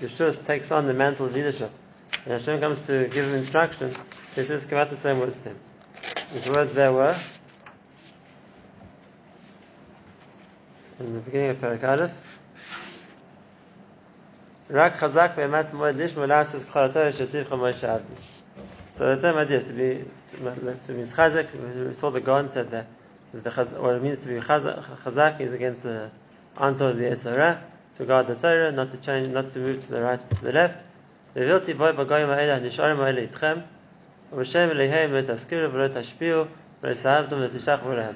Yeshua 0.00 0.44
takes 0.44 0.72
on 0.72 0.86
the 0.86 0.94
mantle 0.94 1.26
of 1.26 1.34
leadership. 1.34 1.70
And 2.24 2.32
Hashem 2.32 2.58
comes 2.58 2.84
to 2.86 3.06
give 3.06 3.24
him 3.24 3.34
instruction, 3.34 3.92
he 4.34 4.42
says, 4.42 4.66
come 4.66 4.78
out 4.78 4.90
the 4.90 4.96
same 4.96 5.20
words 5.20 5.36
to 5.38 5.50
him. 5.50 5.58
His 6.32 6.48
words 6.48 6.72
there 6.72 6.92
were, 6.92 7.16
in 10.98 11.14
the 11.14 11.20
beginning 11.20 11.50
of 11.50 11.58
Parak 11.58 11.84
Aleph, 11.84 12.20
Rak 14.68 14.98
chazak 14.98 15.36
ve'ematz 15.36 15.70
moed 15.70 15.96
lishmo 15.96 16.26
la'asis 16.26 16.64
k'chalator 16.64 17.12
shetzivcha 17.12 17.58
Moshe 17.58 17.88
Avdi. 17.88 18.02
So 18.90 19.14
the 19.14 19.20
same 19.20 19.36
idea, 19.36 19.62
to 19.62 19.72
be, 19.72 20.04
to, 20.32 20.92
be 20.92 21.02
chazak, 21.02 21.86
we 21.88 21.94
saw 21.94 22.10
the 22.10 22.20
God 22.20 22.50
said 22.50 22.70
that, 22.72 22.86
that 23.32 23.44
the 23.44 23.80
what 23.80 23.94
it 23.94 24.02
means 24.02 24.20
to 24.22 24.28
be 24.28 24.40
chazak, 24.40 24.82
chazak 25.04 25.40
is 25.40 25.52
against 25.52 25.84
the 25.84 26.10
answer 26.56 26.88
of 26.88 26.96
the 26.96 27.04
Yetzer 27.04 27.36
Hara, 27.36 27.62
to 27.99 28.05
guard 28.05 28.27
the 28.27 28.35
Torah, 28.35 28.71
not 28.71 28.91
to 28.91 28.97
change, 28.97 29.27
not 29.29 29.47
to 29.49 29.59
move 29.59 29.81
to 29.85 29.91
the 29.91 30.01
right, 30.01 30.29
to 30.29 30.43
the 30.43 30.51
left. 30.51 30.83
והבלתי 31.35 31.73
בוי 31.73 31.91
בגויים 31.91 32.29
האלה 32.29 32.55
הנשארים 32.55 33.01
האלה 33.01 33.21
איתכם, 33.21 33.57
ובשם 34.33 34.69
אליהם 34.71 35.13
לא 35.13 35.21
תזכירו 35.21 35.73
ולא 35.73 35.87
תשפיעו 35.87 36.43
ולסהבתם 36.83 37.35
ולתשחו 37.35 37.91
להם. 37.91 38.13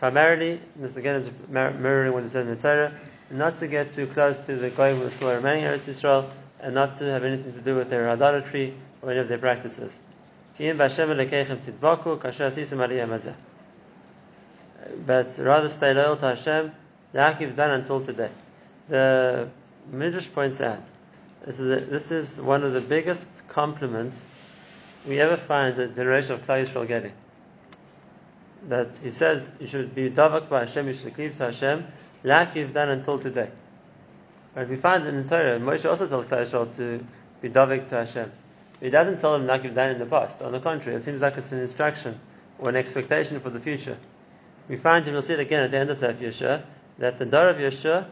Primarily, 0.00 0.60
this 0.82 0.96
again 0.96 1.16
is 1.16 1.30
mir- 1.48 1.70
mirroring 1.70 2.12
what 2.12 2.24
it 2.24 2.30
says 2.30 2.46
in 2.46 2.54
the 2.54 2.56
Torah, 2.56 2.92
not 3.30 3.56
to 3.56 3.66
get 3.66 3.92
too 3.92 4.06
close 4.06 4.38
to 4.40 4.56
the 4.56 4.70
Goyim 4.70 4.98
who 4.98 5.06
are 5.06 5.10
still 5.10 5.34
remaining 5.34 5.64
in 5.64 5.70
Eretz 5.70 5.88
Yisrael, 5.88 6.24
and 6.60 6.74
not 6.74 6.98
to 6.98 7.04
have 7.04 7.24
anything 7.24 7.52
to 7.52 7.60
do 7.60 7.76
with 7.76 7.88
their 7.88 8.10
idolatry 8.10 8.74
or 9.02 9.10
any 9.10 9.20
of 9.20 9.28
their 9.28 9.38
practices. 9.38 9.98
But 15.06 15.38
rather 15.38 15.68
stay 15.68 15.94
loyal 15.94 16.16
to 16.16 16.26
Hashem, 16.26 16.72
like 17.12 17.40
you've 17.40 17.56
done 17.56 17.70
until 17.70 18.00
today. 18.00 18.30
The 18.91 19.47
Midrash 19.89 20.29
points 20.33 20.59
out 20.59 20.81
this 21.45 21.61
is, 21.61 21.81
a, 21.81 21.85
this 21.85 22.11
is 22.11 22.41
one 22.41 22.61
of 22.65 22.73
the 22.73 22.81
biggest 22.81 23.47
compliments 23.47 24.25
we 25.07 25.17
ever 25.21 25.37
find 25.37 25.77
the 25.77 25.87
generation 25.87 26.33
of 26.33 26.45
Klal 26.45 26.65
Yisrael 26.65 26.85
getting. 26.85 27.13
That 28.67 28.97
he 29.01 29.09
says 29.09 29.47
you 29.61 29.67
should 29.67 29.95
be 29.95 30.09
davak 30.09 30.49
by 30.49 30.65
Hashem, 30.65 30.87
you 30.87 30.93
should 30.93 31.13
cleave 31.13 31.37
to 31.37 31.45
Hashem, 31.45 31.87
like 32.25 32.53
you've 32.55 32.73
done 32.73 32.89
until 32.89 33.17
today. 33.17 33.49
Right? 34.55 34.67
We 34.67 34.75
find 34.75 35.07
in 35.07 35.23
the 35.23 35.23
Torah, 35.23 35.57
Moshe 35.57 35.89
also 35.89 36.09
tells 36.09 36.25
Klal 36.25 36.45
Yisrael 36.45 36.75
to 36.75 37.05
be 37.41 37.49
davak 37.49 37.87
to 37.87 37.95
Hashem. 37.95 38.29
He 38.81 38.89
doesn't 38.89 39.21
tell 39.21 39.37
them 39.37 39.47
like 39.47 39.63
you've 39.63 39.73
done 39.73 39.91
in 39.91 39.99
the 39.99 40.05
past. 40.05 40.41
On 40.41 40.51
the 40.51 40.59
contrary, 40.59 40.97
it 40.97 41.03
seems 41.03 41.21
like 41.21 41.37
it's 41.37 41.53
an 41.53 41.59
instruction 41.59 42.19
or 42.59 42.67
an 42.67 42.75
expectation 42.75 43.39
for 43.39 43.51
the 43.51 43.61
future. 43.61 43.97
We 44.67 44.75
find, 44.75 45.05
and 45.05 45.13
we'll 45.13 45.21
see 45.21 45.35
it 45.35 45.39
again 45.39 45.63
at 45.63 45.71
the 45.71 45.77
end 45.77 45.89
of 45.89 45.97
Sefer 45.97 46.21
Yeshua, 46.21 46.63
that 46.97 47.19
the 47.19 47.25
door 47.25 47.47
of 47.47 47.55
Yeshua 47.55 48.07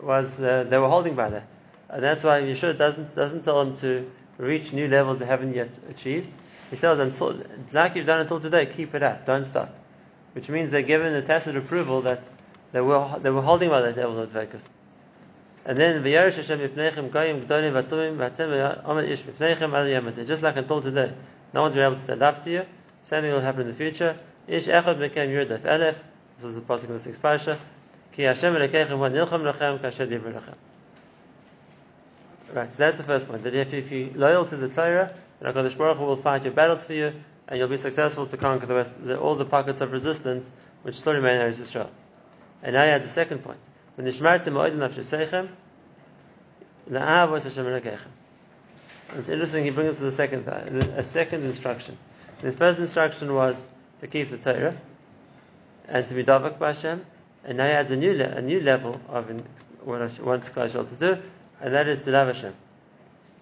was, 0.00 0.40
uh, 0.40 0.64
they 0.64 0.78
were 0.78 0.88
holding 0.88 1.14
by 1.14 1.30
that. 1.30 1.50
And 1.88 2.02
that's 2.02 2.24
why 2.24 2.40
Yeshua 2.40 2.76
doesn't, 2.78 3.14
doesn't 3.14 3.44
tell 3.44 3.64
them 3.64 3.76
to 3.78 4.10
reach 4.38 4.72
new 4.72 4.88
levels 4.88 5.18
they 5.18 5.26
haven't 5.26 5.54
yet 5.54 5.78
achieved. 5.90 6.32
He 6.70 6.76
tells 6.76 6.98
them, 6.98 7.08
until, 7.08 7.38
like 7.72 7.96
you've 7.96 8.06
done 8.06 8.20
until 8.20 8.40
today, 8.40 8.66
keep 8.66 8.94
it 8.94 9.02
up, 9.02 9.26
don't 9.26 9.44
stop. 9.44 9.74
Which 10.32 10.48
means 10.48 10.70
they're 10.70 10.82
given 10.82 11.14
a 11.14 11.22
tacit 11.22 11.56
approval 11.56 12.00
that 12.02 12.26
they 12.72 12.80
were, 12.80 13.18
they 13.18 13.30
were 13.30 13.42
holding 13.42 13.68
by 13.68 13.82
that 13.82 13.96
level 13.96 14.18
of 14.18 14.30
Dvekus. 14.30 14.66
And 15.64 15.78
then, 15.78 16.02
V'yarish 16.02 16.36
Hashem 16.36 16.58
mipnechem 16.60 17.10
goyim 17.10 17.42
g'dolim 17.42 17.72
v'atzumim 17.72 18.16
v'atem 18.16 18.82
v'omed 18.84 19.08
ish 19.08 19.22
mipnechem 19.22 19.74
al 19.74 19.84
yamazeh. 19.84 20.26
Just 20.26 20.42
like 20.42 20.56
until 20.56 20.80
today, 20.80 21.12
no 21.52 21.62
one's 21.62 21.74
been 21.74 21.84
able 21.84 21.96
to 21.96 22.00
stand 22.00 22.22
up 22.22 22.42
to 22.44 22.50
you. 22.50 22.64
Same 23.02 23.22
thing 23.22 23.32
will 23.32 23.40
happen 23.40 23.60
in 23.60 23.68
the 23.68 23.74
future. 23.74 24.18
Ish 24.48 24.66
echad 24.66 24.98
became 24.98 25.28
yurdaf. 25.28 25.62
This 25.62 25.96
was 26.42 26.54
the 26.54 26.62
passing 26.62 26.88
of 26.88 26.94
the 26.94 27.00
sixth 27.00 27.20
parasha. 27.20 27.58
Ki 28.12 28.22
Hashem 28.22 28.54
elekechem 28.54 28.98
wa 28.98 29.08
lechem 29.08 29.78
kasher 29.80 30.06
dibur 30.06 30.32
lechem. 30.32 30.54
Right, 32.52 32.70
so 32.70 32.78
that's 32.78 32.98
the 32.98 33.04
first 33.04 33.28
point. 33.28 33.44
That 33.44 33.54
if, 33.54 33.72
if 33.72 33.90
you're 33.90 34.10
loyal 34.10 34.44
to 34.44 34.56
the 34.56 34.68
Torah, 34.68 35.14
then 35.40 35.54
HaKadosh 35.54 35.76
Baruch 35.76 35.96
Hu 35.96 36.04
will 36.04 36.16
fight 36.16 36.44
your 36.44 36.52
battles 36.52 36.84
for 36.84 36.92
you, 36.92 37.14
and 37.48 37.58
you'll 37.58 37.68
be 37.68 37.78
successful 37.78 38.26
to 38.26 38.36
conquer 38.36 38.66
the 38.66 38.74
rest, 38.74 39.02
the, 39.02 39.18
all 39.18 39.36
the 39.36 39.46
pockets 39.46 39.80
of 39.80 39.90
resistance 39.90 40.50
which 40.82 40.96
still 40.96 41.14
remain 41.14 41.40
in 41.40 41.50
Eretz 41.50 41.60
Yisrael. 41.60 41.88
And 42.62 42.74
now 42.74 42.84
he 42.84 42.90
has 42.90 43.02
the 43.02 43.08
second 43.08 43.38
point. 43.42 43.58
When 43.94 44.06
Nishmartim 44.06 44.52
Ma'odin 44.52 44.76
Nafshesechem, 44.76 45.48
La'avos 46.90 47.44
Hashem 47.44 47.64
Elekechem. 47.64 47.98
It's 49.16 49.28
interesting, 49.28 49.64
he 49.64 49.70
brings 49.70 49.96
us 49.96 50.00
the 50.00 50.10
second, 50.10 50.48
uh, 50.48 50.94
a 50.96 51.04
second 51.04 51.44
instruction. 51.44 51.96
His 52.42 52.56
first 52.56 52.80
instruction 52.80 53.34
was 53.34 53.68
to 54.00 54.06
keep 54.08 54.28
the 54.28 54.38
Torah, 54.38 54.76
and 55.88 56.06
to 56.06 56.14
be 56.14 56.24
davak 56.24 56.58
by 56.58 56.72
Hashem, 56.72 57.04
and 57.44 57.58
now 57.58 57.66
he 57.66 57.72
adds 57.72 57.90
a 57.90 57.96
new, 57.96 58.14
le- 58.14 58.24
a 58.24 58.42
new 58.42 58.60
level 58.60 59.00
of 59.08 59.28
what 59.84 60.00
Hashem 60.00 60.24
wants 60.24 60.48
Klal 60.48 60.88
to 60.88 60.94
do, 60.94 61.20
and 61.60 61.74
that 61.74 61.88
is 61.88 62.00
to 62.04 62.10
love 62.10 62.28
Hashem. 62.28 62.54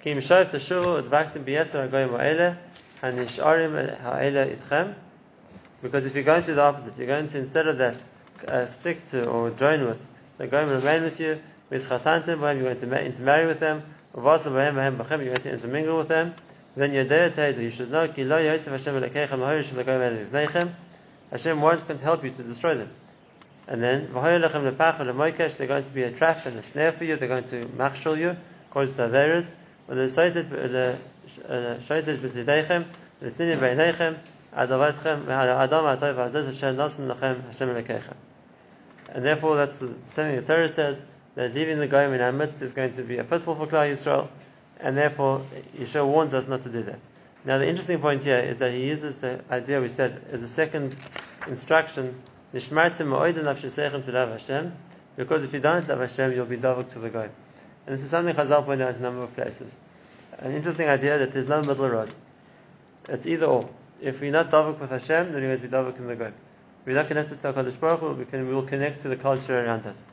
Ki 0.02 0.12
mishav 0.14 0.50
tashuvu 0.50 1.02
udvaktim 1.02 1.44
b'yetzer 1.44 1.88
hagoyim 1.88 2.10
ha'ele, 2.16 2.56
hanish'arim 3.02 4.00
ha'ele 4.00 4.56
itchem. 4.56 4.94
Because 5.82 6.06
if 6.06 6.14
you're 6.14 6.24
going 6.24 6.42
to 6.44 6.54
the 6.54 6.62
opposite, 6.62 6.96
you're 6.96 7.06
going 7.06 7.28
to, 7.28 7.38
instead 7.38 7.68
of 7.68 7.78
that, 7.78 7.96
uh, 8.48 8.66
stick 8.66 9.06
to 9.10 9.28
or 9.28 9.50
join 9.50 9.86
with, 9.86 10.00
they're 10.38 10.46
going 10.46 10.68
to 10.68 10.76
remain 10.76 11.02
with 11.02 11.20
you, 11.20 11.38
mischatantim 11.70 12.38
b'hem, 12.38 12.56
you're 12.56 12.74
going 12.74 12.80
to 12.80 12.86
ma- 12.86 12.96
intermarry 12.96 13.46
with 13.46 13.60
them, 13.60 13.82
uvasa 14.14 14.50
b'hem 14.50 14.74
b'hem 14.74 14.96
b'chem, 14.96 15.24
you're 15.24 15.34
going 15.34 15.42
to 15.42 15.52
intermingle 15.52 15.98
with 15.98 16.08
them, 16.08 16.34
then 16.76 16.92
you're 16.92 17.04
there 17.04 17.30
to 17.30 17.62
you 17.62 17.70
should 17.70 17.90
know, 17.90 18.08
ki 18.08 18.24
lo 18.24 18.38
yosef 18.38 18.72
Hashem 18.72 18.94
elekeichem 18.94 19.38
l'hoyer 19.38 19.62
shel 19.62 19.84
hagoyim 19.84 20.30
ha'ele 20.32 20.74
Hashem 21.30 21.60
won't 21.60 21.82
help 22.00 22.24
you 22.24 22.30
to 22.30 22.42
destroy 22.42 22.74
them. 22.74 22.90
And 23.70 23.80
then 23.80 24.12
they're 24.12 25.66
going 25.68 25.84
to 25.84 25.90
be 25.94 26.02
a 26.02 26.10
trap 26.10 26.44
and 26.44 26.58
a 26.58 26.62
snare 26.62 26.90
for 26.90 27.04
you. 27.04 27.14
They're 27.14 27.28
going 27.28 27.44
to 27.44 27.66
machshul 27.66 28.18
you, 28.18 28.36
cause 28.68 28.90
taveras. 28.90 29.48
Uh, 29.88 29.94
and 39.12 39.24
therefore, 39.24 39.56
that's 39.56 39.78
something 39.78 40.36
the 40.36 40.42
Torah 40.42 40.68
says 40.68 41.04
that 41.36 41.54
leaving 41.54 41.78
the 41.78 41.86
Goyim 41.86 42.12
in 42.12 42.20
our 42.20 42.32
midst 42.32 42.60
is 42.62 42.72
going 42.72 42.94
to 42.94 43.02
be 43.02 43.18
a 43.18 43.24
pitfall 43.24 43.54
for 43.54 43.68
Klal 43.68 43.92
Yisrael, 43.92 44.28
and 44.80 44.96
therefore 44.96 45.42
Yeshua 45.76 46.06
warns 46.06 46.34
us 46.34 46.48
not 46.48 46.62
to 46.62 46.68
do 46.68 46.82
that. 46.82 46.98
Now, 47.44 47.58
the 47.58 47.68
interesting 47.68 48.00
point 48.00 48.24
here 48.24 48.38
is 48.38 48.58
that 48.58 48.72
he 48.72 48.86
uses 48.88 49.20
the 49.20 49.40
idea 49.48 49.80
we 49.80 49.88
said 49.88 50.22
as 50.32 50.42
a 50.42 50.48
second 50.48 50.96
instruction 51.46 52.20
Nishmartim 52.54 53.06
ma'oidin 53.06 53.44
nafshesechem 53.44 54.04
to 54.04 54.12
love 54.12 54.30
Hashem, 54.30 54.72
because 55.16 55.44
if 55.44 55.52
you 55.52 55.60
don't 55.60 55.88
love 55.88 56.00
Hashem, 56.00 56.32
you'll 56.32 56.46
be 56.46 56.56
davuk 56.56 56.88
to 56.90 56.98
the 56.98 57.08
Goyim. 57.08 57.30
And 57.86 57.94
this 57.96 58.04
is 58.04 58.10
something 58.10 58.34
Chazal 58.34 58.64
pointed 58.64 58.84
out 58.84 58.94
in 58.94 58.96
a 58.96 59.02
number 59.02 59.22
of 59.22 59.34
places. 59.34 59.74
An 60.38 60.52
interesting 60.52 60.88
idea 60.88 61.18
that 61.18 61.32
there's 61.32 61.48
no 61.48 61.62
middle 61.62 61.88
road. 61.88 62.14
It's 63.08 63.26
either 63.26 63.46
or. 63.46 63.68
If 64.00 64.20
we're 64.20 64.32
not 64.32 64.50
davuk 64.50 64.80
with 64.80 64.90
Hashem, 64.90 65.32
then 65.32 65.34
we're 65.34 65.56
going 65.56 65.60
to 65.60 65.68
be 65.68 65.68
davuk 65.68 65.98
in 65.98 66.06
the. 66.06 66.24
If 66.24 66.32
we're 66.86 66.94
not 66.94 67.08
connected 67.08 67.40
to 67.40 67.52
HaKadosh 67.52 67.78
Baruch 67.78 68.00
Hu, 68.00 68.12
we, 68.14 68.24
can, 68.24 68.48
we 68.48 68.54
will 68.54 68.62
connect 68.62 69.02
to 69.02 69.08
the 69.08 69.16
culture 69.16 69.64
around 69.64 69.86
us. 69.86 70.04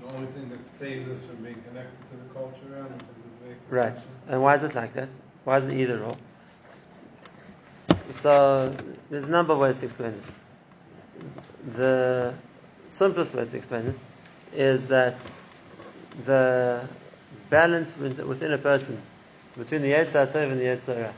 The 0.00 0.14
only 0.14 0.26
thing 0.28 0.48
that 0.48 0.66
saves 0.66 1.08
us 1.08 1.24
from 1.24 1.36
being 1.36 1.62
connected 1.68 1.98
to 2.10 2.16
the 2.16 2.34
culture 2.34 2.62
around 2.72 2.92
us 2.94 3.02
is 3.02 3.08
the. 3.08 3.74
Right. 3.76 3.98
And 4.28 4.42
why 4.42 4.56
is 4.56 4.62
it 4.62 4.74
like 4.74 4.94
that? 4.94 5.10
Why 5.44 5.58
is 5.58 5.68
it 5.68 5.74
either 5.74 6.02
or? 6.02 6.16
So, 8.10 8.74
there's 9.10 9.26
a 9.26 9.30
number 9.30 9.52
of 9.52 9.58
ways 9.58 9.78
to 9.78 9.86
explain 9.86 10.12
this. 10.12 10.34
The 11.66 12.34
simplest 12.90 13.34
way 13.34 13.44
to 13.44 13.56
explain 13.56 13.86
this 13.86 14.02
is 14.54 14.88
that 14.88 15.16
the 16.24 16.88
balance 17.48 17.96
within 17.96 18.52
a 18.52 18.58
person 18.58 19.00
between 19.56 19.82
the 19.82 19.92
Yetzer 19.92 20.34
and 20.34 20.60
the 20.60 20.64
Yetzer 20.64 21.12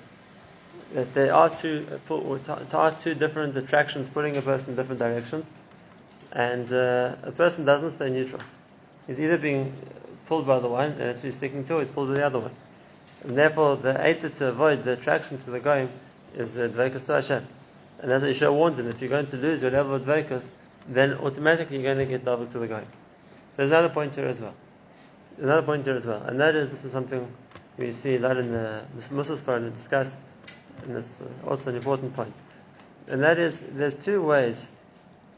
that 0.95 1.15
there 1.15 1.35
are 1.35 1.49
two 1.49 1.87
uh, 2.11 2.67
are 2.73 2.91
two 2.93 3.15
different 3.15 3.57
attractions 3.57 4.09
pulling 4.09 4.37
a 4.37 4.43
person 4.43 4.71
in 4.71 4.77
different 4.77 4.99
directions, 4.99 5.51
and 6.33 6.71
uh, 6.73 7.15
a 7.23 7.33
person 7.33 7.65
doesn't 7.65 7.93
stay 7.93 8.11
neutral. 8.11 8.43
He's 9.07 9.21
either 9.21 9.39
being 9.39 9.75
pulled 10.27 10.47
by 10.47 10.59
the 10.59 10.69
one, 10.69 10.91
and 10.93 11.01
that's 11.01 11.23
he's 11.23 11.37
sticking 11.37 11.65
to, 11.65 11.79
he's 11.79 11.91
pulled 11.91 12.09
by 12.09 12.15
the 12.15 12.27
other 12.27 12.41
one. 12.41 12.53
And 13.25 13.39
therefore, 13.39 13.77
the 13.77 13.99
answer 14.01 14.29
to 14.29 14.49
avoid 14.49 14.85
the 14.85 14.93
attraction 14.93 15.39
to 15.39 15.51
the 15.51 15.61
goyim 15.61 15.91
is 16.37 16.55
the 16.55 16.69
dveikus 16.69 17.07
to 17.07 17.13
Hashem. 17.15 17.47
And 18.01 18.11
that's 18.11 18.25
as 18.25 18.37
Yeshua 18.37 18.53
warns 18.53 18.79
him, 18.79 18.89
if 18.89 19.01
you're 19.01 19.11
going 19.11 19.27
to 19.27 19.37
lose 19.37 19.63
your 19.63 19.71
level 19.71 19.95
of 19.95 20.03
dveikus, 20.03 20.51
then 20.89 21.15
automatically 21.15 21.77
you're 21.77 21.95
going 21.95 22.07
to 22.07 22.11
get 22.11 22.25
double 22.25 22.47
to 22.47 22.59
the 22.59 22.69
guy. 22.69 22.85
There's 23.57 23.71
another 23.71 23.91
point 23.91 24.15
here 24.15 24.27
as 24.27 24.41
well. 24.41 24.55
Another 25.39 25.63
point 25.63 25.85
here 25.85 25.97
as 25.97 26.05
well, 26.05 26.23
and 26.23 26.41
that 26.41 26.55
is 26.55 26.71
this 26.71 26.85
is 26.85 26.93
something 26.93 27.27
we 27.79 27.93
see 27.93 28.17
a 28.17 28.19
lot 28.19 28.37
in 28.37 28.53
the 28.53 28.85
Musa 29.11 29.37
Spartan 29.37 29.73
discussed, 29.73 30.17
and 30.83 30.97
it's 30.97 31.21
uh, 31.21 31.49
also 31.49 31.71
an 31.71 31.77
important 31.77 32.15
point. 32.15 32.35
And 33.09 33.23
that 33.23 33.39
is 33.39 33.61
there's 33.61 33.97
two 33.97 34.23
ways. 34.23 34.73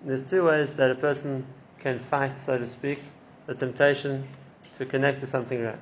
There's 0.04 0.28
two 0.28 0.44
ways 0.44 0.75
that 0.76 0.90
a 0.90 0.94
person 0.94 1.46
can 1.78 1.99
fight, 1.99 2.38
so 2.38 2.58
to 2.58 2.66
speak, 2.66 3.02
the 3.46 3.54
temptation 3.54 4.26
to 4.76 4.87
connect 4.87 5.20
to 5.20 5.26
something 5.26 5.62
right. 5.62 5.78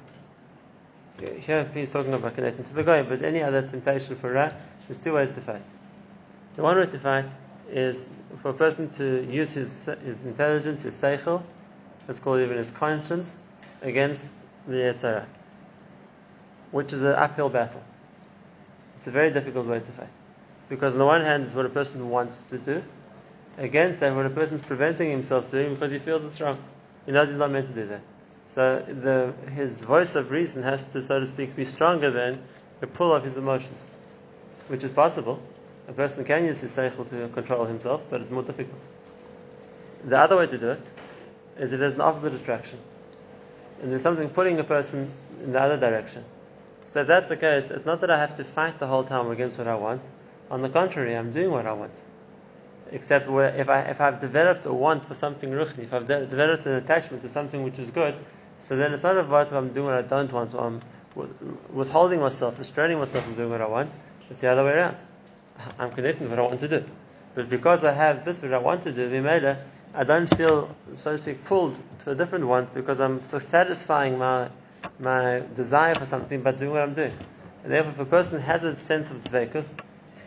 Here 1.41 1.71
he's 1.75 1.91
talking 1.91 2.13
about 2.13 2.35
connecting 2.35 2.65
to 2.65 2.75
the 2.75 2.85
guy, 2.85 3.03
but 3.03 3.23
any 3.23 3.43
other 3.43 3.63
temptation 3.63 4.17
for 4.17 4.33
Ra, 4.33 4.51
there's 4.87 4.99
two 4.99 5.15
ways 5.15 5.31
to 5.33 5.41
fight. 5.41 5.63
The 6.57 6.63
one 6.63 6.77
way 6.77 6.87
to 6.87 6.99
fight 6.99 7.29
is 7.71 8.07
for 8.43 8.51
a 8.51 8.55
person 8.55 8.89
to 8.91 9.27
use 9.27 9.55
his, 9.55 9.89
his 10.05 10.25
intelligence, 10.25 10.83
his 10.83 10.95
seichel, 10.95 11.43
let's 12.07 12.21
call 12.21 12.35
it 12.35 12.45
even 12.45 12.59
his 12.59 12.71
conscience, 12.71 13.37
against 13.81 14.27
the 14.67 14.75
Yetzer 14.75 15.01
Hara, 15.01 15.27
which 16.71 16.93
is 16.93 17.03
an 17.03 17.15
uphill 17.15 17.49
battle. 17.49 17.83
It's 18.97 19.07
a 19.07 19.11
very 19.11 19.31
difficult 19.31 19.67
way 19.67 19.81
to 19.81 19.93
fight. 19.93 20.09
Because 20.69 20.93
on 20.95 20.99
the 20.99 21.07
one 21.07 21.23
hand, 21.23 21.45
it's 21.45 21.55
what 21.55 21.67
a 21.67 21.71
person 21.71 22.11
wants 22.11 22.43
to 22.43 22.59
do, 22.59 22.83
against 23.59 24.01
that, 24.01 24.15
what 24.15 24.27
a 24.27 24.31
person's 24.31 24.63
preventing 24.63 25.11
himself 25.11 25.51
doing 25.51 25.75
because 25.75 25.91
he 25.91 25.99
feels 25.99 26.25
it's 26.25 26.41
wrong. 26.41 26.59
He 27.07 27.13
knows 27.13 27.29
he's 27.29 27.39
not 27.39 27.51
meant 27.51 27.67
to 27.67 27.73
do 27.73 27.87
that. 27.87 28.01
So 28.49 28.81
the, 28.81 29.33
his 29.51 29.81
voice 29.81 30.15
of 30.15 30.31
reason 30.31 30.63
has 30.63 30.85
to, 30.93 31.03
so 31.03 31.21
to 31.21 31.27
speak, 31.27 31.57
be 31.57 31.65
stronger 31.65 32.11
than 32.11 32.43
the 32.81 32.87
pull 32.87 33.15
of 33.15 33.25
his 33.25 33.37
emotions, 33.37 33.89
which 34.69 34.85
is 34.85 34.91
possible. 34.91 35.43
A 35.89 35.93
person 35.93 36.25
can 36.25 36.45
use 36.45 36.61
his 36.61 36.75
seichel 36.75 37.09
to 37.11 37.29
control 37.29 37.65
himself, 37.65 38.03
but 38.09 38.21
it's 38.21 38.31
more 38.31 38.43
difficult. 38.43 38.81
The 40.05 40.19
other 40.19 40.37
way 40.37 40.47
to 40.47 40.59
do 40.59 40.71
it 40.71 40.83
is 41.59 41.73
it 41.73 41.81
has 41.81 41.95
an 41.95 42.01
opposite 42.01 42.35
attraction. 42.35 42.79
And 43.81 43.91
there's 43.91 44.03
something 44.03 44.29
pulling 44.29 44.59
a 44.61 44.65
person 44.65 45.11
in 45.43 45.53
the 45.53 45.61
other 45.61 45.77
direction. 45.77 46.25
So 46.93 47.01
if 47.01 47.07
that's 47.07 47.29
the 47.29 47.37
case, 47.37 47.71
it's 47.71 47.87
not 47.87 48.01
that 48.03 48.11
I 48.11 48.19
have 48.19 48.37
to 48.37 48.45
fight 48.45 48.79
the 48.79 48.87
whole 48.87 49.05
time 49.05 49.31
against 49.31 49.59
what 49.59 49.67
I 49.67 49.75
want. 49.75 50.03
On 50.51 50.63
the 50.63 50.69
contrary, 50.69 51.17
I'm 51.17 51.33
doing 51.33 51.51
what 51.51 51.67
I 51.67 51.73
want. 51.73 51.93
Except 52.91 53.29
where 53.29 53.55
if 53.57 53.69
I 53.71 53.81
if 53.83 54.01
I've 54.01 54.21
developed 54.21 54.67
a 54.67 54.73
want 54.73 55.07
for 55.07 55.15
something 55.15 55.51
ruchni, 55.51 55.85
if 55.85 55.95
I've 55.95 56.07
de- 56.07 56.27
developed 56.27 56.67
an 56.67 56.75
attachment 56.75 57.23
to 57.23 57.31
something 57.31 57.63
which 57.63 57.79
is 57.79 57.91
good, 57.91 58.15
so 58.61 58.77
then 58.77 58.93
it's 58.93 59.03
not 59.03 59.17
about 59.17 59.47
if 59.47 59.55
I'm 59.55 59.73
doing 59.73 59.87
what 59.87 59.95
I 59.95 60.03
don't 60.03 60.31
want, 60.31 60.55
or 60.55 60.67
I'm 60.67 60.83
withholding 61.73 62.21
myself, 62.21 62.59
restraining 62.59 62.99
myself 62.99 63.25
from 63.25 63.35
doing 63.35 63.51
what 63.51 63.63
I 63.63 63.67
want. 63.67 63.91
It's 64.31 64.43
the 64.43 64.49
other 64.49 64.65
way 64.65 64.73
around. 64.73 64.97
I'm 65.79 65.91
connecting 65.91 66.29
with 66.29 66.39
what 66.39 66.39
I 66.39 66.49
want 66.49 66.61
to 66.61 66.69
do. 66.69 66.85
But 67.35 67.49
because 67.49 67.85
I 67.85 67.93
have 67.93 68.25
this 68.25 68.43
what 68.43 68.53
I 68.53 68.59
want 68.59 68.83
to 68.85 68.93
do, 68.93 69.09
Vimela, 69.11 69.59
I 69.95 70.05
don't 70.05 70.33
feel, 70.35 70.75
so 70.95 71.13
to 71.13 71.19
speak, 71.19 71.45
pulled 71.45 71.79
to 72.01 72.11
a 72.13 72.15
different 72.15 72.47
one 72.47 72.69
because 72.75 73.01
I'm 73.01 73.23
satisfying 73.25 74.19
my 74.19 74.49
my 74.99 75.43
desire 75.55 75.95
for 75.95 76.05
something 76.05 76.43
by 76.43 76.53
doing 76.53 76.71
what 76.71 76.83
I'm 76.83 76.95
doing. 76.95 77.13
And 77.65 77.73
therefore, 77.73 77.93
if 77.93 77.99
a 78.01 78.05
person 78.05 78.41
has 78.41 78.65
a 78.65 78.77
sense 78.77 79.11
of 79.11 79.23
dvekus, 79.25 79.69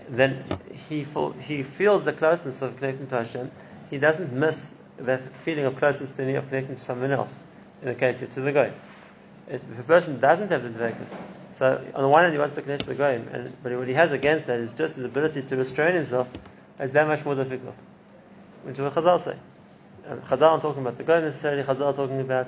then 0.09 0.43
he 0.89 1.03
feel, 1.03 1.31
he 1.33 1.63
feels 1.63 2.05
the 2.05 2.13
closeness 2.13 2.61
of 2.61 2.77
connecting 2.77 3.07
to 3.07 3.15
Hashem. 3.15 3.51
He 3.89 3.97
doesn't 3.97 4.31
miss 4.31 4.73
that 4.99 5.21
feeling 5.43 5.65
of 5.65 5.75
closeness 5.77 6.11
to 6.11 6.23
any 6.23 6.35
of 6.35 6.47
connecting 6.47 6.75
to 6.75 6.81
someone 6.81 7.11
else. 7.11 7.35
In 7.81 7.89
the 7.89 7.95
case 7.95 8.21
of 8.21 8.31
to 8.31 8.41
the 8.41 8.51
goy, 8.51 8.71
if 9.49 9.79
a 9.79 9.83
person 9.83 10.19
doesn't 10.19 10.49
have 10.49 10.63
the 10.63 10.79
dvekus, 10.79 11.15
so 11.55 11.83
on 11.93 12.01
the 12.01 12.09
one 12.09 12.23
hand 12.23 12.33
he 12.33 12.39
wants 12.39 12.55
to 12.55 12.61
connect 12.61 12.83
to 12.83 12.89
the 12.89 12.95
goyim, 12.95 13.27
and 13.31 13.53
but 13.63 13.71
what 13.77 13.87
he 13.87 13.93
has 13.93 14.11
against 14.11 14.47
that 14.47 14.59
is 14.59 14.71
just 14.73 14.95
his 14.95 15.05
ability 15.05 15.41
to 15.43 15.55
restrain 15.55 15.95
himself. 15.95 16.29
Is 16.79 16.91
that 16.91 17.07
much 17.07 17.23
more 17.23 17.35
difficult? 17.35 17.75
Which 18.63 18.75
is 18.75 18.81
what 18.81 18.93
Chazal 18.93 19.19
say. 19.19 19.37
Chazal 20.05 20.51
aren't 20.51 20.61
talking 20.61 20.81
about 20.81 20.97
the 20.97 21.03
goyim 21.03 21.23
necessarily. 21.23 21.63
Chazal 21.63 21.95
talking 21.95 22.19
about 22.19 22.47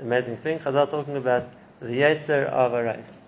amazing 0.00 0.38
thing. 0.38 0.58
Chazal 0.58 0.88
talking 0.88 1.16
about 1.16 1.50
the 1.80 2.00
yetzer 2.00 2.46
of 2.46 2.72
a 2.72 2.82
race. 2.82 3.18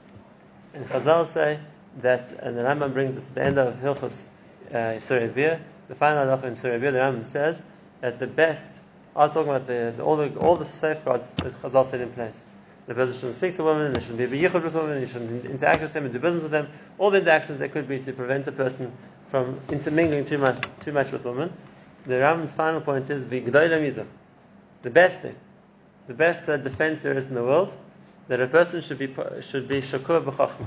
And 0.75 0.87
Chazal 0.89 1.27
say 1.27 1.61
that, 2.01 2.33
and 2.33 2.57
the 2.57 2.63
Rambam 2.63 2.93
brings 2.93 3.17
us 3.17 3.25
the 3.25 3.45
end 3.45 3.59
of 3.59 3.75
Hilchos 3.77 4.25
uh, 4.73 4.99
Surah 4.99 5.27
Bia, 5.29 5.61
the 5.89 5.95
final 5.95 6.25
halacha 6.25 6.45
in 6.45 6.57
Surah 6.57 6.79
Bia, 6.79 6.93
the 6.93 6.99
Rambam 6.99 7.27
says 7.27 7.63
that 8.01 8.19
the 8.19 8.27
best, 8.27 8.69
I'm 9.15 9.31
talking 9.31 9.51
about 9.51 9.67
the, 9.67 9.93
the, 9.97 10.03
all, 10.03 10.17
the, 10.17 10.35
all 10.39 10.57
the 10.57 10.65
safeguards 10.65 11.31
that 11.33 11.61
Chazal 11.63 11.91
set 11.91 12.01
in 12.01 12.11
place. 12.13 12.39
The 12.89 12.95
person 12.95 13.15
shouldn't 13.15 13.35
speak 13.35 13.55
to 13.57 13.65
women, 13.65 13.93
they 13.93 14.01
shouldn't 14.01 14.31
be 14.31 14.41
yichud 14.41 14.65
with 14.65 14.75
women, 14.75 14.99
they 14.99 15.07
shouldn't 15.07 15.45
interact 15.45 15.83
with 15.83 15.93
them 15.93 16.07
and 16.07 16.13
do 16.15 16.19
business 16.19 16.43
with 16.43 16.53
them. 16.53 16.69
All 16.97 17.11
the 17.11 17.19
interactions 17.19 17.59
there 17.59 17.69
could 17.69 17.87
be 17.87 17.99
to 17.99 18.15
prevent 18.15 18.47
a 18.49 18.53
person 18.53 18.91
from 19.29 19.61
intermingling 19.69 20.25
too 20.25 20.39
much, 20.39 20.65
too 20.81 20.93
much 20.93 21.13
with 21.13 21.27
women. 21.27 21.53
The 22.07 22.15
Rambam's 22.15 22.55
final 22.55 22.81
point 22.81 23.11
is. 23.11 23.27
The 23.27 24.91
best 24.91 25.21
thing, 25.21 25.37
the 26.07 26.15
best 26.15 26.49
uh, 26.49 26.57
defense 26.57 27.03
there 27.03 27.13
is 27.13 27.27
in 27.27 27.35
the 27.35 27.45
world, 27.45 27.75
that 28.29 28.41
a 28.41 28.47
person 28.47 28.81
should 28.81 28.99
be 28.99 29.15
should 29.43 29.69
be 29.69 29.83
shakur 29.83 30.25
b'chachma. 30.25 30.67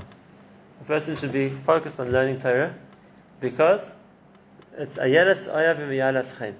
A 0.80 0.84
person 0.84 1.16
should 1.16 1.32
be 1.32 1.48
focused 1.48 1.98
on 1.98 2.12
learning 2.12 2.40
Torah, 2.40 2.72
because 3.40 3.90
it's 4.78 4.96
ayelas 4.96 5.48
ayav 5.52 5.78
v'yalas. 5.78 6.54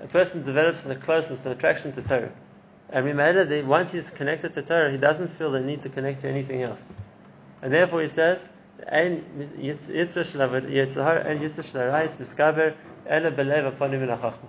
A 0.00 0.06
person 0.06 0.44
develops 0.46 0.86
a 0.86 0.94
closeness, 0.94 1.44
an 1.44 1.52
attraction 1.52 1.92
to 1.92 2.00
Torah, 2.00 2.32
and 2.90 3.04
remember 3.04 3.44
that 3.44 3.64
once 3.66 3.92
he's 3.92 4.10
connected 4.10 4.54
to 4.54 4.62
Torah, 4.62 4.90
he 4.90 4.98
doesn't 4.98 5.28
feel 5.28 5.50
the 5.50 5.60
need 5.60 5.82
to 5.82 5.88
connect 5.88 6.22
to 6.22 6.28
anything 6.28 6.62
else, 6.62 6.86
and 7.62 7.72
therefore 7.72 8.02
he 8.02 8.08
says. 8.08 8.46
"Ein 8.86 9.24
yitzur 9.58 10.24
shel 10.24 10.48
yitzhar 10.48 11.26
ein 11.26 11.40
yitzur 11.40 11.64
shel 11.64 11.80
harayis 11.82 12.14
miskaber 12.16 12.74
ela 13.06 13.32
belev 13.32 13.72
aponim 13.72 13.98
min 14.00 14.08
hachachma." 14.08 14.48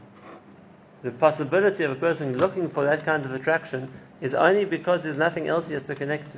The 1.01 1.10
possibility 1.10 1.84
of 1.84 1.91
a 1.91 1.96
person 1.96 2.38
looking 2.38 2.69
for 2.69 2.84
that 2.84 3.05
kind 3.05 3.25
of 3.25 3.34
attraction 3.34 3.89
is 4.22 4.36
only 4.36 4.65
because 4.65 5.01
there's 5.01 5.17
nothing 5.17 5.48
else 5.48 5.67
he 5.67 5.74
has 5.74 5.81
to 5.84 5.96
connect 5.96 6.31
to. 6.34 6.38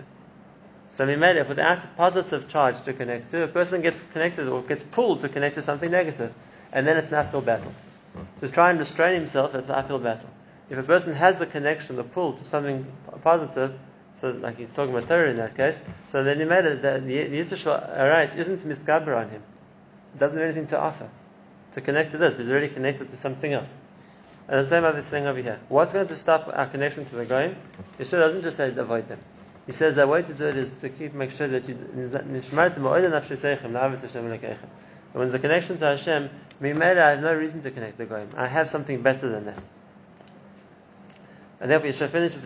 So 0.90 1.06
Mimele, 1.06 1.46
without 1.48 1.84
a 1.84 1.88
positive 1.98 2.48
charge 2.48 2.82
to 2.84 2.94
connect 2.94 3.32
to, 3.32 3.44
a 3.44 3.48
person 3.48 3.82
gets 3.82 4.02
connected 4.14 4.48
or 4.48 4.62
gets 4.62 4.84
pulled 4.84 5.22
to 5.22 5.30
connect 5.30 5.56
to 5.56 5.62
something 5.62 5.92
negative, 5.92 6.32
and 6.72 6.88
then 6.88 6.96
it's 6.96 7.10
an 7.10 7.16
uphill 7.16 7.42
battle. 7.42 7.74
To 8.40 8.48
try 8.48 8.70
and 8.70 8.80
restrain 8.80 9.16
himself, 9.16 9.54
it's 9.56 9.68
an 9.68 9.76
uphill 9.76 10.00
battle. 10.00 10.30
If 10.72 10.78
a 10.78 10.84
person 10.84 11.14
has 11.14 11.38
the 11.38 11.46
connection, 11.46 11.98
the 11.98 12.06
pull 12.06 12.32
to 12.32 12.46
something 12.46 12.86
positive, 13.24 13.78
so 14.16 14.32
like 14.32 14.58
he's 14.58 14.74
talking 14.74 14.96
about 14.96 15.10
Torah 15.10 15.30
in 15.30 15.36
that 15.36 15.58
case, 15.58 15.82
so 16.06 16.24
then 16.24 16.40
he 16.40 16.46
Mimele, 16.46 16.82
the 16.82 17.00
the 17.00 17.28
Yitzhak 17.40 18.38
isn't 18.38 18.66
misgaber 18.66 19.18
on 19.18 19.30
him. 19.30 19.44
It 20.16 20.20
doesn't 20.20 20.38
have 20.38 20.48
anything 20.48 20.68
to 20.68 20.80
offer 20.80 21.10
to 21.74 21.82
connect 21.82 22.12
to 22.14 22.18
this, 22.18 22.36
but 22.36 22.44
he's 22.44 22.52
already 22.52 22.70
connected 22.70 23.10
to 23.10 23.18
something 23.18 23.52
else. 23.52 23.74
And 24.48 24.62
the 24.62 24.66
same 24.66 24.86
other 24.86 25.02
thing 25.02 25.28
over 25.28 25.42
here. 25.42 25.60
What's 25.68 25.92
going 25.92 26.08
to 26.08 26.16
stop 26.16 26.50
our 26.54 26.68
connection 26.68 27.04
to 27.04 27.16
the 27.16 27.26
Goyim? 27.26 27.58
Yeshua 28.00 28.20
doesn't 28.20 28.44
just 28.44 28.56
say 28.56 28.74
avoid 28.74 29.10
them. 29.10 29.20
He 29.66 29.74
says 29.74 29.96
the 29.96 30.08
way 30.08 30.22
to 30.22 30.34
do 30.34 30.48
it 30.48 30.56
is 30.56 30.72
to 30.78 30.88
keep 30.88 31.14
make 31.14 31.32
sure 31.32 31.50
that 31.50 31.68
you 31.68 31.76
and 31.76 32.14
when 35.14 35.36
a 35.36 35.40
connection 35.40 35.78
to 35.80 35.86
Hashem, 35.86 36.30
Mimela, 36.62 36.98
I 36.98 37.10
have 37.10 37.22
no 37.22 37.34
reason 37.36 37.62
to 37.64 37.72
connect 37.72 37.98
to 37.98 38.06
Goyim. 38.06 38.30
I 38.38 38.48
have 38.48 38.70
something 38.70 39.02
better 39.02 39.28
than 39.28 39.44
that. 39.48 39.62
And 41.61 41.71
therefore 41.71 41.89
Yeshua 41.89 42.09
finishes 42.09 42.45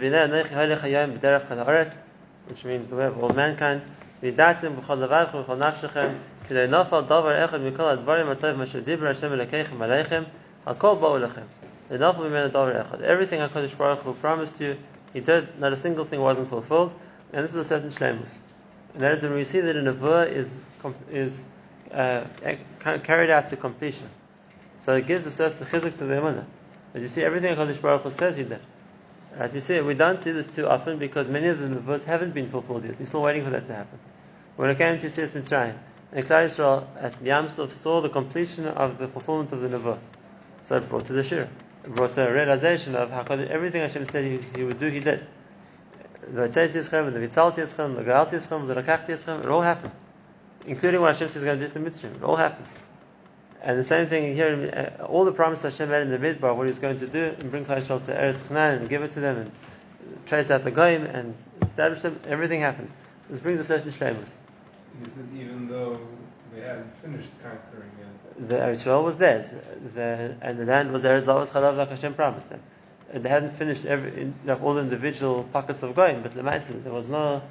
which 2.51 2.65
means 2.65 2.91
the 2.91 2.97
way 2.97 3.07
of 3.07 3.23
all 3.23 3.31
mankind. 3.31 3.83
וידעתם 4.23 4.77
בכל 4.77 4.95
לבבכם 4.95 5.39
ובכל 5.39 5.55
נפשכם, 5.55 6.09
כדי 6.49 6.67
נפל 6.67 7.01
דבר 7.01 7.45
אחד 7.45 7.61
מכל 7.61 7.83
הדברים 7.83 8.29
הטוב 8.29 8.53
מה 8.53 8.67
שדיבר 8.67 9.09
השם 9.09 9.33
אלוקיכם 9.33 9.83
עליכם, 9.83 10.23
הכל 10.67 10.95
באו 11.01 11.19
לכם. 11.19 11.41
ונפל 11.91 12.29
ממנו 12.29 12.49
דבר 12.49 12.81
אחד. 12.81 13.03
Everything 13.03 13.41
HaKadosh 13.41 13.77
Baruch 13.77 14.01
Hu 14.01 14.15
promised 14.15 14.61
you, 14.61 14.77
He 15.13 15.21
did, 15.21 15.59
not 15.59 15.73
a 15.73 15.77
single 15.77 16.05
thing 16.05 16.21
wasn't 16.21 16.49
fulfilled, 16.49 16.95
and 17.33 17.45
this 17.45 17.53
is 17.53 17.57
a 17.57 17.65
certain 17.65 17.91
shlemus. 17.91 18.39
And 18.95 19.03
that 19.03 19.13
is 19.13 19.23
when 19.23 19.35
we 19.35 19.45
see 19.45 19.61
that 19.61 19.75
a 19.75 19.81
nevuah 19.81 20.31
is, 20.31 20.57
is 21.11 21.43
uh, 21.93 22.25
carried 22.81 23.31
out 23.31 23.49
to 23.49 23.57
completion. 23.57 24.09
So 24.79 24.97
it 24.97 25.07
gives 25.07 25.27
a 25.27 25.31
certain 25.31 25.67
chizuk 25.67 25.97
to 25.99 26.05
the 26.05 26.15
emunah. 26.15 26.45
But 26.93 27.03
you 27.03 27.09
see, 27.09 27.25
everything 27.25 27.57
HaKadosh 27.57 27.81
Baruch 27.81 28.03
Hu 28.03 28.11
says 28.11 28.37
He 28.37 28.45
did. 28.45 28.61
Right? 29.38 29.54
You 29.54 29.60
see, 29.60 29.82
we 29.82 29.94
don't 29.94 30.22
see 30.22 30.32
this 30.32 30.48
too 30.48 30.68
often 30.68 30.98
because 30.98 31.28
many 31.28 31.48
of 31.48 31.60
the 31.60 31.68
nevuahs 31.68 32.06
haven't 32.06 32.34
been 32.34 32.50
fulfilled 32.50 32.86
yet. 32.86 33.00
We're 33.00 33.06
still 33.06 33.22
waiting 33.22 33.44
for 33.44 33.50
that 33.50 33.66
to 33.66 33.76
happen. 33.76 34.00
When 34.56 34.70
it 34.70 34.78
came 34.78 34.98
to 35.00 35.08
Yitzias 35.08 35.32
Mitzrayim, 35.32 35.76
and 36.14 36.26
Klal 36.26 36.46
Yisrael 36.46 36.88
at 37.02 37.22
Yam 37.22 37.50
saw 37.50 38.00
the 38.00 38.10
completion 38.10 38.68
of 38.68 38.98
the 38.98 39.08
fulfillment 39.08 39.52
of 39.52 39.62
the 39.62 39.68
nevuah. 39.68 40.00
So 40.62 40.78
it 40.78 40.88
brought 40.88 41.06
to 41.08 41.14
the 41.14 41.24
shir. 41.24 41.50
It 41.84 41.94
brought 41.94 42.18
a 42.18 42.32
realization 42.32 42.96
of 42.96 43.12
how 43.12 43.24
everything 43.24 43.82
Hashem 43.82 44.08
said 44.10 44.24
he, 44.24 44.40
he 44.58 44.64
would 44.64 44.80
do, 44.80 44.88
He 44.88 45.02
did. 45.02 45.28
The 46.28 46.48
Vatzeis 46.48 46.76
Yischem, 46.76 47.12
the 47.12 47.20
Vitzalti 47.20 47.58
Yischem, 47.58 47.96
the 47.96 48.04
Gaalti 48.04 48.34
Yischem, 48.34 48.68
the 48.68 48.82
Rakachti 48.82 49.10
Yischem, 49.10 49.44
it 49.44 49.48
all 49.48 49.62
happened. 49.62 49.94
Including 50.66 51.02
what 51.02 51.14
Hashem 51.14 51.28
says 51.28 51.38
is 51.38 51.44
going 51.44 51.60
to 51.60 51.68
do 51.68 51.74
to 51.74 51.80
the 51.80 51.90
Mitzrayim. 51.90 52.16
It 52.16 52.24
all 52.24 52.38
happened. 52.38 52.68
And 53.66 53.80
the 53.80 53.84
same 53.84 54.08
thing 54.08 54.36
here, 54.36 54.96
uh, 55.00 55.06
all 55.06 55.26
the 55.26 55.32
promises 55.32 55.64
Hashem 55.64 55.90
made 55.90 56.04
in 56.04 56.12
the 56.12 56.20
Midbar, 56.20 56.56
what 56.56 56.66
He 56.66 56.70
was 56.70 56.78
going 56.78 57.00
to 57.00 57.08
do, 57.08 57.34
and 57.40 57.50
bring 57.50 57.66
Klal 57.66 57.84
to 58.06 58.14
Eretz 58.14 58.48
Canaan 58.48 58.82
and 58.82 58.90
give 58.90 59.02
it 59.02 59.12
to 59.12 59.20
them, 59.20 59.38
and 59.38 59.52
trace 60.28 60.52
out 60.52 60.64
the 60.64 60.70
Goyim 60.70 61.04
and 61.04 61.34
establish 61.64 62.04
them, 62.04 62.20
everything 62.28 62.62
happened. 62.62 62.92
This 63.28 63.40
brings 63.40 63.60
a 63.60 63.64
certain 63.64 63.90
shlemus. 63.90 64.36
This 65.02 65.18
is 65.18 65.34
even 65.34 65.68
though 65.68 66.00
they 66.54 66.62
hadn't 66.62 66.94
finished 67.02 67.32
conquering 67.42 67.90
yet. 68.00 68.48
The 68.50 68.70
Israel 68.70 69.04
was 69.04 69.18
theirs, 69.18 69.50
the, 69.96 70.36
and 70.42 70.60
the 70.60 70.66
land 70.66 70.92
was 70.92 71.02
theirs, 71.02 71.26
was 71.26 71.50
chalav 71.50 71.76
like 71.76 71.90
Hashem 71.90 72.14
promised 72.14 72.50
them. 72.50 72.62
And 73.12 73.24
they 73.24 73.30
hadn't 73.30 73.52
finished 73.52 73.86
every, 73.86 74.32
like 74.46 74.62
all 74.62 74.76
the 74.76 74.82
individual 74.82 75.44
pockets 75.52 75.82
of 75.82 75.96
Goyim, 75.96 76.22
but 76.22 76.34
Lemaisa, 76.34 76.84
there 76.84 76.94
was 76.94 77.10
no 77.10 77.42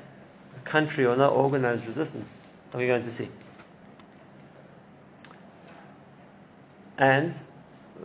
country 0.62 1.06
or 1.06 1.16
no 1.16 1.30
organized 1.30 1.84
resistance 1.86 2.32
that 2.70 2.78
we're 2.78 2.86
going 2.86 3.02
to 3.02 3.12
see. 3.12 3.28
And 6.96 7.34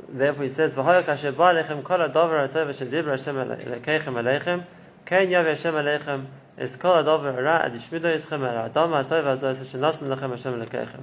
therefore 0.08 0.44
he 0.44 0.50
says, 0.50 0.76
"V'hoyak 0.76 1.06
alechem 1.06 1.84
kol 1.84 2.00
hadavar 2.00 2.50
hatov 2.50 2.70
asher 2.70 2.86
Hashem 2.86 3.36
aleichem, 3.36 4.66
ken 5.06 5.28
yav 5.28 5.46
Hashem 5.46 5.74
aleichem 5.76 6.26
es 6.58 6.76
kol 6.76 7.04
hadavar 7.04 7.36
hara 7.36 7.66
ad 7.66 7.74
yishmido 7.74 8.14
eschem 8.16 8.42
al 8.42 8.66
adam 8.66 8.92
hatov 8.92 9.24
hazos 9.24 9.62
asher 9.62 9.78
nasan 9.78 10.16
lechem 10.16 10.32
Hashem 10.32 10.60
elekeichem." 10.60 11.02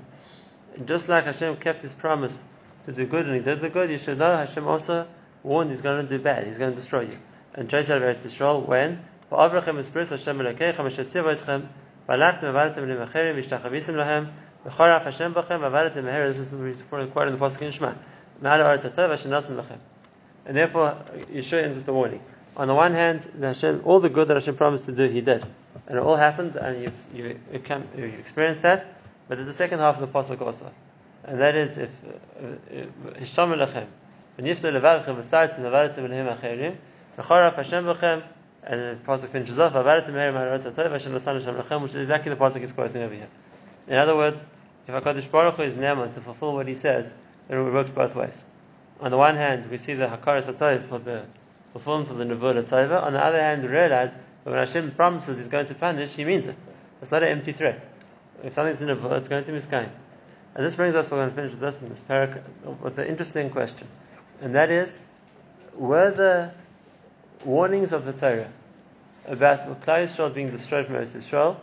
Just 0.84 1.08
like 1.08 1.24
Hashem 1.24 1.56
kept 1.56 1.82
His 1.82 1.94
promise 1.94 2.44
to 2.84 2.92
do 2.92 3.06
good 3.06 3.26
and 3.26 3.34
He 3.36 3.40
did 3.40 3.60
the 3.60 3.70
good, 3.70 3.88
you 3.90 3.98
should 3.98 4.18
know 4.18 4.36
Hashem 4.36 4.66
also 4.66 5.06
warned 5.42 5.70
He's 5.70 5.80
going 5.80 6.06
to 6.06 6.18
do 6.18 6.22
bad. 6.22 6.46
He's 6.46 6.58
going 6.58 6.72
to 6.72 6.76
destroy 6.76 7.02
you. 7.02 7.18
And 7.54 7.70
Trace 7.70 7.88
out 7.88 8.02
Eretz 8.02 8.26
Yisrael 8.26 8.66
when 8.66 9.00
v'avrachem 9.30 9.78
espris 9.78 10.10
Hashem 10.10 10.38
elekeichem 10.38 10.86
asher 10.86 11.04
tziva 11.04 11.34
eschem 11.34 11.66
v'alachtem 12.08 12.52
v'avadtem 12.52 12.88
l'mecherim 12.88 13.36
v'ishtachavisim 13.36 14.28
lahem 14.66 15.02
Hashem 15.02 15.34
b'chem 15.34 15.60
v'avadtem 15.60 16.04
meher. 16.04 16.34
This 16.34 16.52
is 16.52 16.82
quoted 16.88 17.32
in 17.32 17.38
the 17.38 17.44
pasuk 17.44 17.62
in 17.62 17.72
Shema. 17.72 17.94
And 20.46 20.56
therefore, 20.56 20.96
Yeshua 21.32 21.64
ends 21.64 21.76
with 21.76 21.86
the 21.86 21.92
warning. 21.92 22.20
On 22.56 22.68
the 22.68 22.74
one 22.74 22.92
hand, 22.92 23.28
Hashem, 23.40 23.82
all 23.84 24.00
the 24.00 24.08
good 24.08 24.28
that 24.28 24.34
Hashem 24.34 24.56
promised 24.56 24.86
to 24.86 24.92
do, 24.92 25.08
He 25.08 25.20
did, 25.20 25.44
and 25.86 25.98
it 25.98 26.02
all 26.02 26.16
happened, 26.16 26.56
and 26.56 26.82
you, 26.82 27.38
you 27.52 27.58
can, 27.58 27.86
you 27.96 28.04
experienced 28.04 28.62
that. 28.62 28.86
But 29.28 29.36
there's 29.36 29.48
the 29.48 29.54
second 29.54 29.80
half 29.80 30.00
of 30.00 30.00
the 30.00 30.18
pasuk 30.18 30.40
also, 30.40 30.70
and 31.24 31.40
that 31.40 31.54
is 31.54 31.78
if 31.78 31.90
Hisham 33.18 33.50
elehim 33.50 33.86
acherim, 34.38 36.76
v'choraf 37.18 37.54
Hashem 37.54 37.84
b'chem, 37.84 38.22
and 38.62 38.80
the 38.80 38.98
pasuk 39.06 39.28
finishes 39.28 39.58
off 39.58 39.72
hatov 39.72 40.92
Hashem 40.92 41.12
Hashem 41.12 41.82
which 41.82 41.94
is 41.94 42.02
exactly 42.02 42.30
the 42.30 42.36
pasuk 42.36 42.60
he's 42.60 42.72
quoting 42.72 43.02
over 43.02 43.14
here. 43.14 43.28
In 43.88 43.94
other 43.94 44.16
words, 44.16 44.44
if 44.86 44.94
Hakadosh 44.94 45.30
Baruch 45.30 45.54
Hu 45.54 45.62
is 45.62 45.74
neman 45.74 46.14
to 46.14 46.20
fulfill 46.20 46.54
what 46.54 46.68
He 46.68 46.74
says, 46.74 47.12
then 47.48 47.58
it 47.58 47.72
works 47.72 47.90
both 47.90 48.14
ways. 48.14 48.44
On 49.00 49.10
the 49.10 49.16
one 49.16 49.36
hand, 49.36 49.70
we 49.70 49.78
see 49.78 49.94
the 49.94 50.06
Hakaras 50.06 50.44
HaTov 50.44 50.82
for 50.82 50.98
the 50.98 51.24
fulfillment 51.72 52.10
of 52.10 52.18
the 52.18 52.24
Nevuah 52.24 52.62
Tova. 52.62 53.02
On 53.02 53.12
the 53.12 53.22
other 53.22 53.40
hand, 53.40 53.62
we 53.62 53.68
realize 53.68 54.12
that 54.12 54.50
when 54.50 54.58
Hashem 54.58 54.92
promises 54.92 55.38
He's 55.38 55.48
going 55.48 55.66
to 55.66 55.74
punish, 55.74 56.14
He 56.14 56.24
means 56.24 56.46
it. 56.46 56.56
It's 57.02 57.10
not 57.10 57.22
an 57.22 57.28
empty 57.30 57.52
threat. 57.52 57.86
If 58.42 58.54
something's 58.54 58.80
in 58.80 58.88
Nevuah, 58.88 59.18
it's 59.18 59.28
going 59.28 59.42
to 59.42 59.46
be 59.46 59.54
miskain. 59.54 59.90
And 60.54 60.64
this 60.64 60.74
brings 60.74 60.94
us, 60.94 61.10
we're 61.10 61.18
going 61.18 61.30
to 61.30 61.34
finish 61.34 61.50
with 61.50 61.60
this 61.60 61.82
in 61.82 61.90
this 61.90 62.00
parak, 62.00 62.42
with 62.80 62.96
an 62.98 63.06
interesting 63.06 63.50
question. 63.50 63.86
And 64.40 64.54
that 64.54 64.70
is, 64.70 64.98
were 65.74 66.10
the 66.10 66.52
warnings 67.44 67.92
of 67.92 68.06
the 68.06 68.12
Torah 68.12 68.48
about 69.26 69.82
Klal 69.82 70.04
Yisrael 70.04 70.32
being 70.32 70.50
destroyed 70.50 70.86
from 70.86 70.96
Eretz 70.96 71.14
Yisrael 71.14 71.56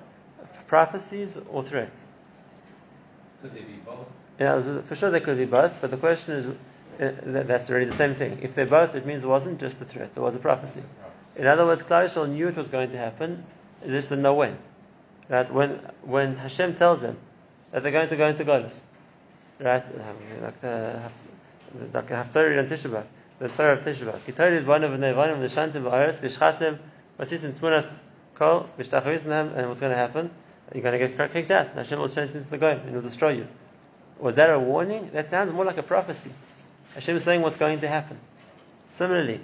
prophecies 0.67 1.37
or 1.49 1.63
threats? 1.63 2.05
Could 3.43 3.53
they 3.53 3.61
be 3.61 3.73
both? 3.85 4.07
Yeah, 4.39 4.81
for 4.83 4.95
sure 4.95 5.11
they 5.11 5.19
could 5.19 5.37
be 5.37 5.45
both, 5.45 5.81
but 5.81 5.91
the 5.91 5.97
question 5.97 6.33
is, 6.33 6.45
uh, 6.45 7.11
that's 7.43 7.69
already 7.69 7.85
the 7.85 7.91
same 7.91 8.15
thing. 8.15 8.39
If 8.41 8.55
they're 8.55 8.65
both, 8.65 8.95
it 8.95 9.05
means 9.05 9.25
it 9.25 9.27
wasn't 9.27 9.59
just 9.59 9.81
a 9.81 9.85
threat, 9.85 10.11
it 10.15 10.19
was 10.19 10.33
a 10.33 10.39
prophecy. 10.39 10.81
In 11.35 11.45
other 11.45 11.65
words, 11.65 11.83
Klal 11.83 12.05
Yisrael 12.05 12.29
knew 12.29 12.47
it 12.47 12.55
was 12.55 12.67
going 12.67 12.91
to 12.91 12.97
happen, 12.97 13.43
they 13.81 13.89
just 13.89 14.07
didn't 14.07 14.21
know 14.21 14.35
when. 14.35 14.57
Right? 15.27 15.51
When, 15.53 15.71
when 16.03 16.37
Hashem 16.37 16.75
tells 16.75 17.01
them 17.01 17.17
that 17.71 17.83
they're 17.83 17.91
going 17.91 18.07
to 18.07 18.15
go 18.15 18.27
into 18.27 18.45
Golis, 18.45 18.79
right? 19.59 19.83
Like 20.41 20.61
the, 20.61 21.01
like 21.93 22.07
the 22.07 22.15
Haftarah 22.15 22.59
on 22.59 22.67
Tisha 22.67 23.05
the 23.39 23.49
Torah 23.49 23.73
of 23.73 23.81
Tisha 23.81 24.05
B'Av. 24.05 24.15
Of 24.15 24.25
the 24.25 25.05
Nevanim, 25.05 25.39
the 25.41 25.47
Shantim 25.47 25.83
Ba'aretz, 25.83 26.19
Vishchatim, 26.19 26.77
Vasisim 27.19 27.51
Tmunas 27.51 27.99
Kol, 28.35 28.69
Vishtachvisnahem, 28.79 29.57
and 29.57 29.67
what's 29.67 29.81
going 29.81 29.91
to 29.91 29.97
happen? 29.97 30.29
You're 30.73 30.81
going 30.83 30.99
to 30.99 31.07
get 31.07 31.31
kicked 31.31 31.51
out. 31.51 31.69
Hashem 31.75 31.99
will 31.99 32.09
change 32.09 32.33
into 32.35 32.49
the 32.49 32.57
Goyim 32.57 32.79
and 32.79 32.89
he'll 32.91 33.01
destroy 33.01 33.29
you. 33.33 33.47
Was 34.19 34.35
that 34.35 34.49
a 34.49 34.59
warning? 34.59 35.11
That 35.13 35.29
sounds 35.29 35.51
more 35.51 35.65
like 35.65 35.77
a 35.77 35.83
prophecy. 35.83 36.31
Hashem 36.95 37.17
is 37.17 37.23
saying 37.23 37.41
what's 37.41 37.57
going 37.57 37.79
to 37.81 37.87
happen. 37.87 38.17
Similarly, 38.89 39.39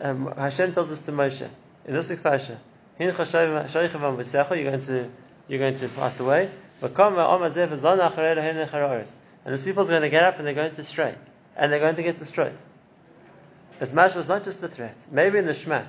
um, 0.00 0.32
Hashem 0.36 0.74
tells 0.74 0.90
us 0.90 1.00
to 1.00 1.12
Moshe 1.12 1.48
in 1.86 1.94
this 1.94 2.08
week's 2.08 2.22
parasha, 2.22 2.58
you're 2.98 3.12
going 3.12 4.80
to 4.80 5.08
you're 5.48 5.58
going 5.58 5.76
to 5.76 5.88
pass 5.88 6.20
away. 6.20 6.50
And 6.82 6.94
this 9.54 9.62
people 9.62 9.82
is 9.82 9.88
going 9.88 10.02
to 10.02 10.10
get 10.10 10.24
up 10.24 10.38
and 10.38 10.46
they're 10.46 10.54
going 10.54 10.74
to 10.74 10.84
stray. 10.84 11.14
And 11.56 11.72
they're 11.72 11.80
going 11.80 11.96
to 11.96 12.02
get 12.02 12.18
destroyed. 12.18 12.56
It's 13.80 13.92
mash 13.92 14.14
was 14.14 14.28
not 14.28 14.44
just 14.44 14.62
a 14.62 14.68
threat. 14.68 14.96
Maybe 15.10 15.38
in 15.38 15.46
the 15.46 15.54
Shema, 15.54 15.82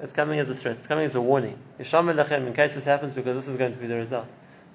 it's 0.00 0.12
coming 0.12 0.38
as 0.38 0.50
a 0.50 0.54
threat. 0.54 0.76
It's 0.76 0.86
coming 0.86 1.04
as 1.04 1.14
a 1.14 1.20
warning. 1.20 1.58
In 1.78 1.84
case 1.84 2.74
this 2.74 2.84
happens 2.84 3.12
because 3.12 3.36
this 3.36 3.48
is 3.48 3.56
going 3.56 3.72
to 3.72 3.78
be 3.78 3.86
the 3.86 3.96
result. 3.96 4.26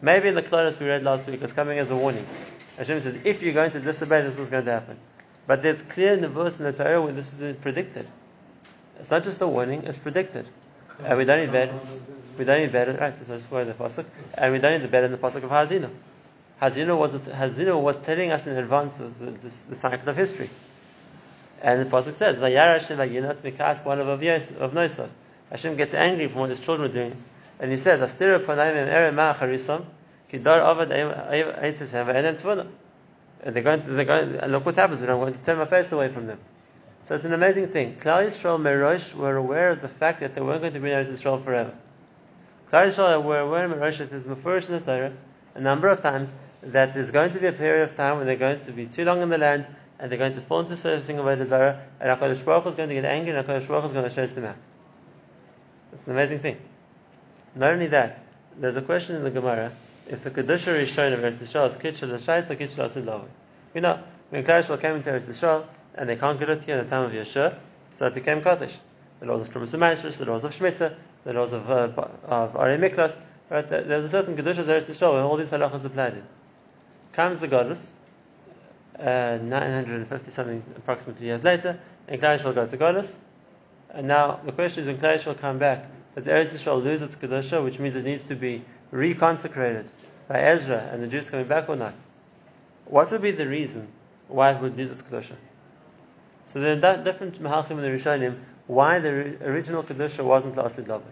Maybe 0.02 0.30
in 0.30 0.36
the 0.36 0.42
Klonos 0.42 0.80
we 0.80 0.88
read 0.88 1.04
last 1.04 1.28
week, 1.28 1.42
it's 1.42 1.54
coming 1.54 1.78
as 1.78 1.92
a 1.92 1.96
warning. 1.96 2.26
Hashem 2.78 3.02
says, 3.02 3.20
if 3.24 3.44
you're 3.44 3.54
going 3.54 3.72
to 3.72 3.80
disobey, 3.80 4.24
this 4.24 4.40
is 4.40 4.50
going 4.50 4.66
to 4.66 4.72
happen. 4.72 4.98
But 5.46 5.62
there's 5.62 5.82
clear 5.82 6.14
in 6.14 6.22
the 6.22 6.30
verse 6.30 6.60
in 6.60 6.66
the 6.66 6.74
Torah 6.74 7.02
when 7.02 7.16
this 7.16 7.40
is 7.40 7.56
predicted. 7.58 8.08
It's 9.00 9.12
not 9.12 9.24
just 9.24 9.42
a 9.42 9.48
warning, 9.48 9.84
it's 9.84 9.98
predicted. 9.98 10.48
And 11.04 11.18
we 11.18 11.26
don't 11.26 11.40
need 11.40 11.52
that. 11.54 11.72
We 12.38 12.46
don't 12.46 12.62
need 12.62 12.72
that. 12.72 13.00
Right, 13.00 13.26
so 13.26 13.36
just 13.36 13.50
the 13.50 13.76
pasuk. 13.78 14.06
And 14.36 14.54
we 14.54 14.60
don't 14.60 14.80
need 14.80 14.90
the 14.90 15.04
in 15.04 15.12
the 15.12 15.18
pasuk 15.18 15.44
of 15.44 15.50
Haazinu. 15.50 15.90
Haazinu 16.62 16.98
was 16.98 17.14
Haazinu 17.14 17.82
was 17.82 17.98
telling 17.98 18.32
us 18.32 18.46
in 18.46 18.56
advance 18.56 18.96
the, 18.96 19.06
the, 19.06 19.54
the 19.70 19.76
cycle 19.76 20.10
of 20.10 20.16
history. 20.16 20.50
And 21.62 21.82
the 21.82 21.86
pasuk 21.86 22.14
says, 22.14 22.38
"Vayara 22.38 22.80
Hashem 22.80 22.98
vayinat 22.98 23.42
mikas 23.42 23.86
one 23.86 24.00
of 24.00 24.08
of 24.08 24.20
Nosov." 24.20 25.10
Hashem 25.52 25.76
gets 25.76 25.94
angry 25.94 26.28
from 26.28 26.42
what 26.42 26.50
his 26.50 26.60
children 26.60 26.90
are 26.90 26.94
doing, 26.94 27.16
and 27.60 27.70
he 27.70 27.78
says, 27.78 28.00
"Astira 28.00 28.40
panayim 28.40 28.88
ere 28.88 29.12
ma'acharisam 29.12 29.84
kidar 30.32 30.62
avad 30.62 30.90
eitzesem 30.90 32.06
v'enem 32.06 32.42
tvuna." 32.42 32.68
And 33.44 33.56
they're 33.56 33.64
going 33.64 33.82
to, 33.82 33.90
they're 33.90 34.06
going, 34.06 34.36
and 34.36 34.52
look 34.52 34.66
what 34.66 34.76
happens 34.76 35.02
when 35.02 35.10
I'm 35.10 35.20
going 35.20 35.34
to 35.34 35.44
turn 35.44 35.58
my 35.58 35.66
face 35.66 35.92
away 35.92 36.10
from 36.10 36.28
them. 36.28 36.40
So 37.04 37.16
it's 37.16 37.26
an 37.26 37.34
amazing 37.34 37.70
thing. 37.70 37.96
Klal 38.00 38.26
Yisrael 38.28 38.60
Merosh 38.60 39.16
were 39.16 39.36
aware 39.36 39.70
of 39.70 39.82
the 39.82 39.88
fact 39.88 40.20
that 40.20 40.36
they 40.36 40.42
weren't 40.42 40.62
going 40.62 40.74
to 40.74 40.80
be 40.80 40.92
in 40.92 40.98
Eretz 40.98 41.10
Yisrael 41.10 41.44
forever. 41.44 41.74
Klal 42.72 42.88
Yisrael 42.88 43.24
were 43.24 43.40
aware 43.40 43.68
Merosh 43.68 43.98
that 43.98 44.12
there's 44.12 44.26
Mefurish 44.26 44.70
in 44.70 44.74
the 44.74 44.80
Torah 44.80 45.12
a 45.56 45.60
number 45.60 45.88
of 45.88 46.02
times 46.02 46.34
that 46.62 46.94
there's 46.94 47.10
going 47.12 47.32
to 47.32 47.40
be 47.40 47.48
a 47.48 47.52
period 47.52 47.90
of 47.90 47.96
time 47.96 48.18
when 48.18 48.28
they're 48.28 48.36
going 48.36 48.60
to 48.60 48.72
be 48.72 48.86
too 48.86 49.04
long 49.04 49.22
in 49.22 49.30
the 49.30 49.38
land 49.38 49.66
and 50.02 50.12
they're 50.12 50.18
going 50.18 50.34
to 50.34 50.42
fall 50.42 50.62
into 50.62 50.76
certain 50.76 51.04
thing 51.04 51.20
of 51.20 51.26
Avodah 51.26 51.80
and 52.00 52.20
HaKadosh 52.20 52.44
Baruch 52.44 52.66
is 52.66 52.76
going 52.76 52.90
to 52.90 52.96
get 52.96 53.06
angry 53.06 53.34
and 53.34 53.48
HaKadosh 53.48 53.68
Baruch 53.68 53.86
is 53.86 53.92
going 53.92 54.10
to 54.10 54.14
chase 54.14 54.32
them 54.32 54.46
out. 54.46 54.56
It's 55.94 56.06
an 56.08 56.14
amazing 56.14 56.40
thing. 56.40 56.58
Not 57.56 57.74
only 57.74 57.88
that, 57.88 58.20
there's 58.58 58.76
a 58.76 58.82
question 58.82 59.16
in 59.16 59.24
the 59.24 59.30
Gemara 59.30 59.72
if 60.10 60.24
the 60.24 60.32
Kedusha 60.32 60.74
Rishon 60.74 61.14
of 61.14 61.20
Eretz 61.20 61.36
Yisrael 61.36 61.70
is 61.70 61.78
Kitchel 61.78 62.10
Shait 62.16 62.50
or 62.50 62.56
Kitchel 62.56 62.86
Asid 62.86 63.08
We 63.76 63.82
know 63.82 64.00
when 64.32 64.44
Klal 64.44 64.64
Yisrael 64.64 64.82
came 64.82 64.96
into 64.96 65.12
Eretz 65.12 65.28
Yisrael, 65.28 65.66
and 65.94 66.10
they 66.10 66.16
conquered 66.16 66.50
it 66.50 66.64
here 66.64 66.78
in 66.78 66.84
the 66.84 66.90
time 66.90 67.04
of 67.04 67.12
Yeshua, 67.12 67.56
so 67.92 68.08
it 68.08 68.16
became 68.16 68.42
Kaddish. 68.42 68.78
The 69.20 69.28
laws 69.28 69.48
of 69.48 69.54
Trumas 69.54 69.74
and 69.74 70.14
the 70.14 70.32
laws 70.32 70.44
of 70.44 70.52
Shemitah, 70.52 70.96
the 71.26 71.34
laws 71.34 71.54
of, 71.54 71.70
uh, 71.70 71.92
of 72.26 72.56
Ari 72.56 72.78
Miklat, 72.78 73.16
right? 73.50 73.70
There's 73.70 74.06
a 74.06 74.10
certain 74.10 74.36
Kedushas 74.36 74.66
Eretz 74.66 74.86
Yisrael 74.86 75.14
where 75.14 75.24
all 75.24 75.38
these 75.38 75.52
halachas 75.52 75.86
applied 75.86 76.14
in. 76.14 76.24
Comes 77.14 77.40
the 77.40 77.48
Goddess, 77.48 77.92
uh, 79.00 79.38
950 79.42 80.32
something 80.32 80.64
approximately 80.78 81.28
years 81.28 81.44
later, 81.44 81.80
and 82.08 82.22
Klal 82.22 82.44
will 82.44 82.54
go 82.54 82.68
to 82.68 82.78
Goddess. 82.78 83.16
And 83.90 84.08
now 84.08 84.40
the 84.46 84.52
question 84.52 84.84
is 84.84 84.88
when 84.88 84.98
Klal 84.98 85.26
will 85.26 85.36
come 85.36 85.58
back, 85.58 85.86
does 86.16 86.26
Eretz 86.26 86.54
Yisrael 86.54 86.84
lose 86.84 87.02
its 87.02 87.16
Kedusha, 87.16 87.64
which 87.64 87.80
means 87.80 87.96
it 87.96 88.04
needs 88.04 88.24
to 88.24 88.36
be 88.36 88.64
reconsecrated 88.92 89.88
by 90.28 90.40
Ezra 90.42 90.90
and 90.92 91.02
the 91.02 91.08
Jews 91.08 91.30
coming 91.30 91.48
back 91.48 91.70
or 91.70 91.76
not? 91.76 91.94
What 92.86 93.12
would 93.12 93.22
be 93.22 93.32
the 93.32 93.48
reason 93.48 93.88
why 94.28 94.52
it 94.52 94.62
would 94.62 94.78
lose 94.78 94.92
its 94.92 95.02
Kedusha? 95.02 95.36
So 96.48 96.60
there 96.60 96.74
are 96.74 97.04
different 97.04 97.42
Mahalchim 97.42 97.72
in 97.72 97.82
the 97.82 97.90
Rishonim 97.90 98.38
why 98.68 99.00
the 99.00 99.10
original 99.46 99.84
Kedusha 99.84 100.24
wasn't 100.24 100.56
Lasid 100.56 100.86
Lavi. 100.86 101.04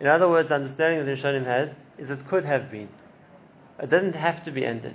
In 0.00 0.06
other 0.06 0.28
words, 0.28 0.48
the 0.48 0.54
understanding 0.54 0.98
that 0.98 1.04
the 1.04 1.12
Rishonim 1.12 1.44
had 1.44 1.74
is 1.98 2.10
it 2.10 2.26
could 2.26 2.44
have 2.44 2.70
been. 2.70 2.88
It 3.78 3.90
didn't 3.90 4.14
have 4.14 4.44
to 4.44 4.50
be 4.50 4.64
ended. 4.64 4.94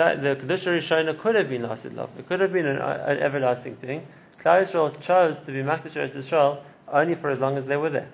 The 0.00 0.34
Kedusha 0.36 0.78
Rishonah 0.78 1.18
could 1.18 1.34
have 1.34 1.50
been 1.50 1.62
Lasid 1.62 1.90
Lavi. 1.90 2.20
It 2.20 2.28
could 2.28 2.40
have 2.40 2.52
been 2.54 2.64
an, 2.64 2.78
an 2.78 3.18
everlasting 3.18 3.76
thing. 3.76 4.06
Klal 4.42 4.62
Yisrael 4.62 4.98
chose 5.02 5.38
to 5.40 5.52
be 5.52 5.58
Makdash 5.58 5.92
Eretz 5.92 6.14
Yisrael 6.14 6.60
only 6.88 7.14
for 7.14 7.28
as 7.28 7.38
long 7.38 7.58
as 7.58 7.66
they 7.66 7.76
were 7.76 7.90
there. 7.90 8.08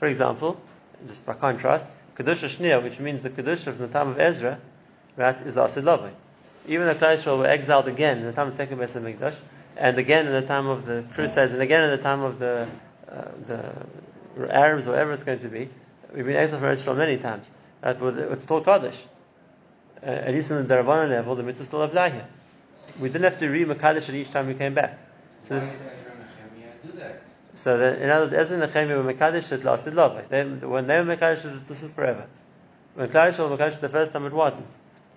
For 0.00 0.08
example, 0.08 0.60
just 1.06 1.24
by 1.24 1.34
contrast, 1.34 1.86
Kedusha 2.16 2.48
Shnia, 2.48 2.82
which 2.82 2.98
means 2.98 3.22
the 3.22 3.30
Kedusha 3.30 3.72
from 3.72 3.78
the 3.78 3.88
time 3.88 4.08
of 4.08 4.18
Ezra, 4.18 4.58
right, 5.16 5.40
is 5.42 5.54
Lasid 5.54 5.84
Lavi. 5.84 6.10
Even 6.66 6.88
though 6.88 6.94
Klal 6.94 7.16
Yisrael 7.16 7.38
were 7.38 7.46
exiled 7.46 7.86
again 7.86 8.18
in 8.18 8.24
the 8.24 8.32
time 8.32 8.48
of 8.48 8.54
Second 8.54 8.78
Beis 8.78 9.00
Hamikdash, 9.00 9.36
and 9.76 9.96
again 9.96 10.26
in 10.26 10.32
the 10.32 10.42
time 10.42 10.66
of 10.66 10.86
the 10.86 11.04
Crusades, 11.14 11.52
and 11.52 11.62
again 11.62 11.84
in 11.84 11.90
the 11.90 12.02
time 12.02 12.22
of 12.22 12.40
the 12.40 12.66
uh, 13.08 13.24
the 13.46 14.52
Arabs, 14.52 14.86
whatever 14.86 15.12
it's 15.12 15.24
going 15.24 15.38
to 15.40 15.48
be. 15.48 15.68
We've 16.12 16.26
been 16.26 16.36
exiled 16.36 16.62
from 16.62 16.70
Israel 16.70 16.96
many 16.96 17.18
times, 17.18 17.46
but 17.80 18.02
it's 18.02 18.42
still 18.42 18.60
Kaddish. 18.60 19.04
Uh, 20.02 20.06
at 20.06 20.32
least 20.32 20.50
on 20.50 20.66
the 20.66 20.74
Darabana 20.74 21.08
level, 21.08 21.34
the 21.34 21.42
mitzvah 21.42 21.64
still 21.64 21.82
apply 21.82 22.10
here. 22.10 22.26
We 22.98 23.08
didn't 23.08 23.24
have 23.24 23.38
to 23.38 23.48
read 23.48 23.68
Makadish 23.68 24.08
at 24.08 24.14
each 24.14 24.30
time 24.30 24.46
we 24.46 24.54
came 24.54 24.74
back. 24.74 24.98
So 25.40 25.54
Why 25.54 25.60
this, 25.60 25.72
do 26.82 26.98
that? 26.98 27.22
So 27.54 27.78
that, 27.78 28.00
in 28.00 28.08
other 28.08 28.24
words, 28.24 28.32
Ezra 28.32 28.62
and 28.62 28.72
Nehemiah 28.72 29.02
were 29.02 29.12
Makadish, 29.12 29.52
it 29.52 29.64
lasted 29.64 29.94
love. 29.94 30.14
when 30.30 30.86
they 30.86 31.00
were 31.00 31.16
Makadish, 31.16 31.66
this 31.66 31.82
is 31.82 31.90
forever. 31.90 32.26
When 32.94 33.08
Klal 33.08 33.26
was 33.26 33.58
Makadish 33.58 33.80
the 33.80 33.88
first 33.88 34.12
time, 34.12 34.24
it 34.26 34.32
wasn't. 34.32 34.70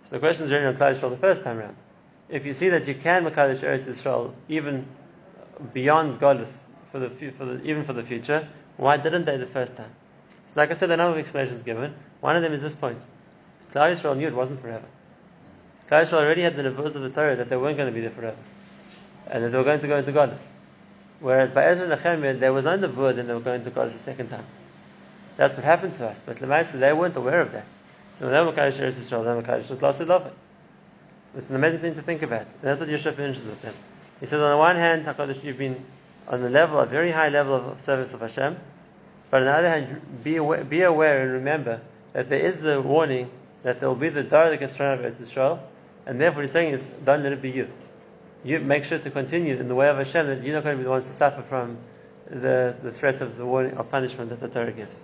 So 0.03 0.09
the 0.11 0.19
question 0.19 0.45
is 0.45 0.51
really 0.51 0.65
on 0.65 0.75
Klal 0.75 0.99
the 0.99 1.17
first 1.17 1.43
time 1.43 1.59
around 1.59 1.75
if 2.29 2.47
you 2.47 2.53
see 2.53 2.69
that 2.69 2.87
you 2.87 2.95
can 2.95 3.25
Makadish 3.25 3.59
Eretz 3.59 3.87
Israel 3.87 4.33
even 4.49 4.87
beyond 5.73 6.19
Godless, 6.19 6.63
for 6.91 6.99
the, 6.99 7.09
for 7.09 7.45
the, 7.45 7.63
even 7.63 7.83
for 7.83 7.93
the 7.93 8.03
future, 8.03 8.47
why 8.77 8.97
didn't 8.97 9.25
they 9.25 9.37
the 9.37 9.45
first 9.45 9.75
time? 9.75 9.91
So 10.47 10.59
like 10.59 10.71
I 10.71 10.75
said, 10.75 10.89
a 10.89 10.97
number 10.97 11.19
of 11.19 11.23
explanations 11.23 11.61
given. 11.63 11.93
One 12.21 12.35
of 12.35 12.41
them 12.41 12.53
is 12.53 12.61
this 12.61 12.73
point. 12.73 13.01
Klal 13.73 13.91
Yisrael 13.91 14.15
knew 14.15 14.27
it 14.27 14.35
wasn't 14.35 14.61
forever. 14.61 14.85
Klal 15.89 16.03
Yisrael 16.03 16.23
already 16.23 16.41
had 16.41 16.55
the 16.55 16.63
nevuahs 16.63 16.95
of 16.95 17.01
the 17.01 17.09
Torah 17.09 17.35
that 17.35 17.49
they 17.49 17.57
weren't 17.57 17.77
going 17.77 17.89
to 17.89 17.93
be 17.93 18.01
there 18.01 18.11
forever. 18.11 18.37
And 19.27 19.43
that 19.43 19.49
they 19.51 19.57
were 19.57 19.63
going 19.63 19.79
to 19.79 19.87
go 19.87 19.97
into 19.97 20.11
Godless. 20.11 20.47
Whereas 21.19 21.51
by 21.51 21.65
Ezra 21.65 21.89
and 21.89 22.01
Nehemiah, 22.01 22.33
there 22.35 22.53
was 22.53 22.65
no 22.65 22.77
nevuah 22.77 23.17
and 23.17 23.29
they 23.29 23.33
were 23.33 23.39
going 23.39 23.63
to 23.63 23.69
Godless 23.69 23.95
a 23.95 23.99
second 23.99 24.29
time. 24.29 24.45
That's 25.37 25.55
what 25.55 25.63
happened 25.63 25.95
to 25.95 26.07
us. 26.07 26.21
But 26.25 26.37
Lemaisa, 26.37 26.79
they 26.79 26.93
weren't 26.93 27.15
aware 27.15 27.41
of 27.41 27.51
that. 27.53 27.65
So 28.13 28.29
they 28.29 28.39
were 28.39 28.51
Makadish 28.51 28.77
Eretz 28.77 28.93
Yisrael, 28.93 29.23
they 29.23 29.33
were 29.33 29.41
Makadish 29.41 29.75
Lassid 29.77 30.31
it's 31.35 31.49
an 31.49 31.55
amazing 31.55 31.79
thing 31.79 31.95
to 31.95 32.01
think 32.01 32.21
about. 32.21 32.41
And 32.41 32.61
that's 32.61 32.79
what 32.79 32.89
Yeshua 32.89 33.15
finishes 33.15 33.45
with 33.45 33.61
them. 33.61 33.73
He 34.19 34.25
says, 34.25 34.39
on 34.39 34.51
the 34.51 34.57
one 34.57 34.75
hand, 34.75 35.05
HaKadosh, 35.05 35.43
you've 35.43 35.57
been 35.57 35.83
on 36.27 36.41
the 36.41 36.49
level, 36.49 36.79
a 36.79 36.85
very 36.85 37.11
high 37.11 37.29
level 37.29 37.55
of 37.55 37.79
service 37.79 38.13
of 38.13 38.21
Hashem, 38.21 38.55
but 39.29 39.41
on 39.41 39.45
the 39.45 39.51
other 39.51 39.69
hand, 39.69 40.23
be 40.23 40.37
aware, 40.37 40.63
be 40.63 40.83
aware 40.83 41.23
and 41.23 41.31
remember 41.33 41.81
that 42.13 42.29
there 42.29 42.39
is 42.39 42.59
the 42.59 42.79
warning 42.81 43.29
that 43.63 43.79
there 43.79 43.89
will 43.89 43.95
be 43.95 44.09
the 44.09 44.23
dar 44.23 44.49
that 44.49 44.59
gets 44.59 44.75
thrown 44.75 44.99
out 44.99 45.05
of 45.05 45.21
Israel, 45.21 45.59
and 46.05 46.19
therefore 46.19 46.41
he's 46.41 46.51
saying 46.51 46.73
is, 46.73 46.85
don't 47.05 47.23
let 47.23 47.33
it 47.33 47.41
be 47.41 47.49
you. 47.51 47.67
You 48.43 48.59
make 48.59 48.83
sure 48.83 48.99
to 48.99 49.09
continue 49.09 49.55
in 49.55 49.67
the 49.67 49.75
way 49.75 49.87
of 49.87 49.97
Hashem 49.97 50.27
that 50.27 50.43
you're 50.43 50.53
not 50.53 50.63
going 50.63 50.75
to 50.75 50.77
be 50.77 50.83
the 50.83 50.89
ones 50.89 51.07
to 51.07 51.13
suffer 51.13 51.41
from 51.41 51.77
the, 52.29 52.75
the 52.83 52.91
threat 52.91 53.21
of 53.21 53.37
the 53.37 53.45
warning 53.45 53.77
of 53.77 53.89
punishment 53.89 54.29
that 54.29 54.39
the 54.39 54.49
Torah 54.49 54.71
gives. 54.71 55.03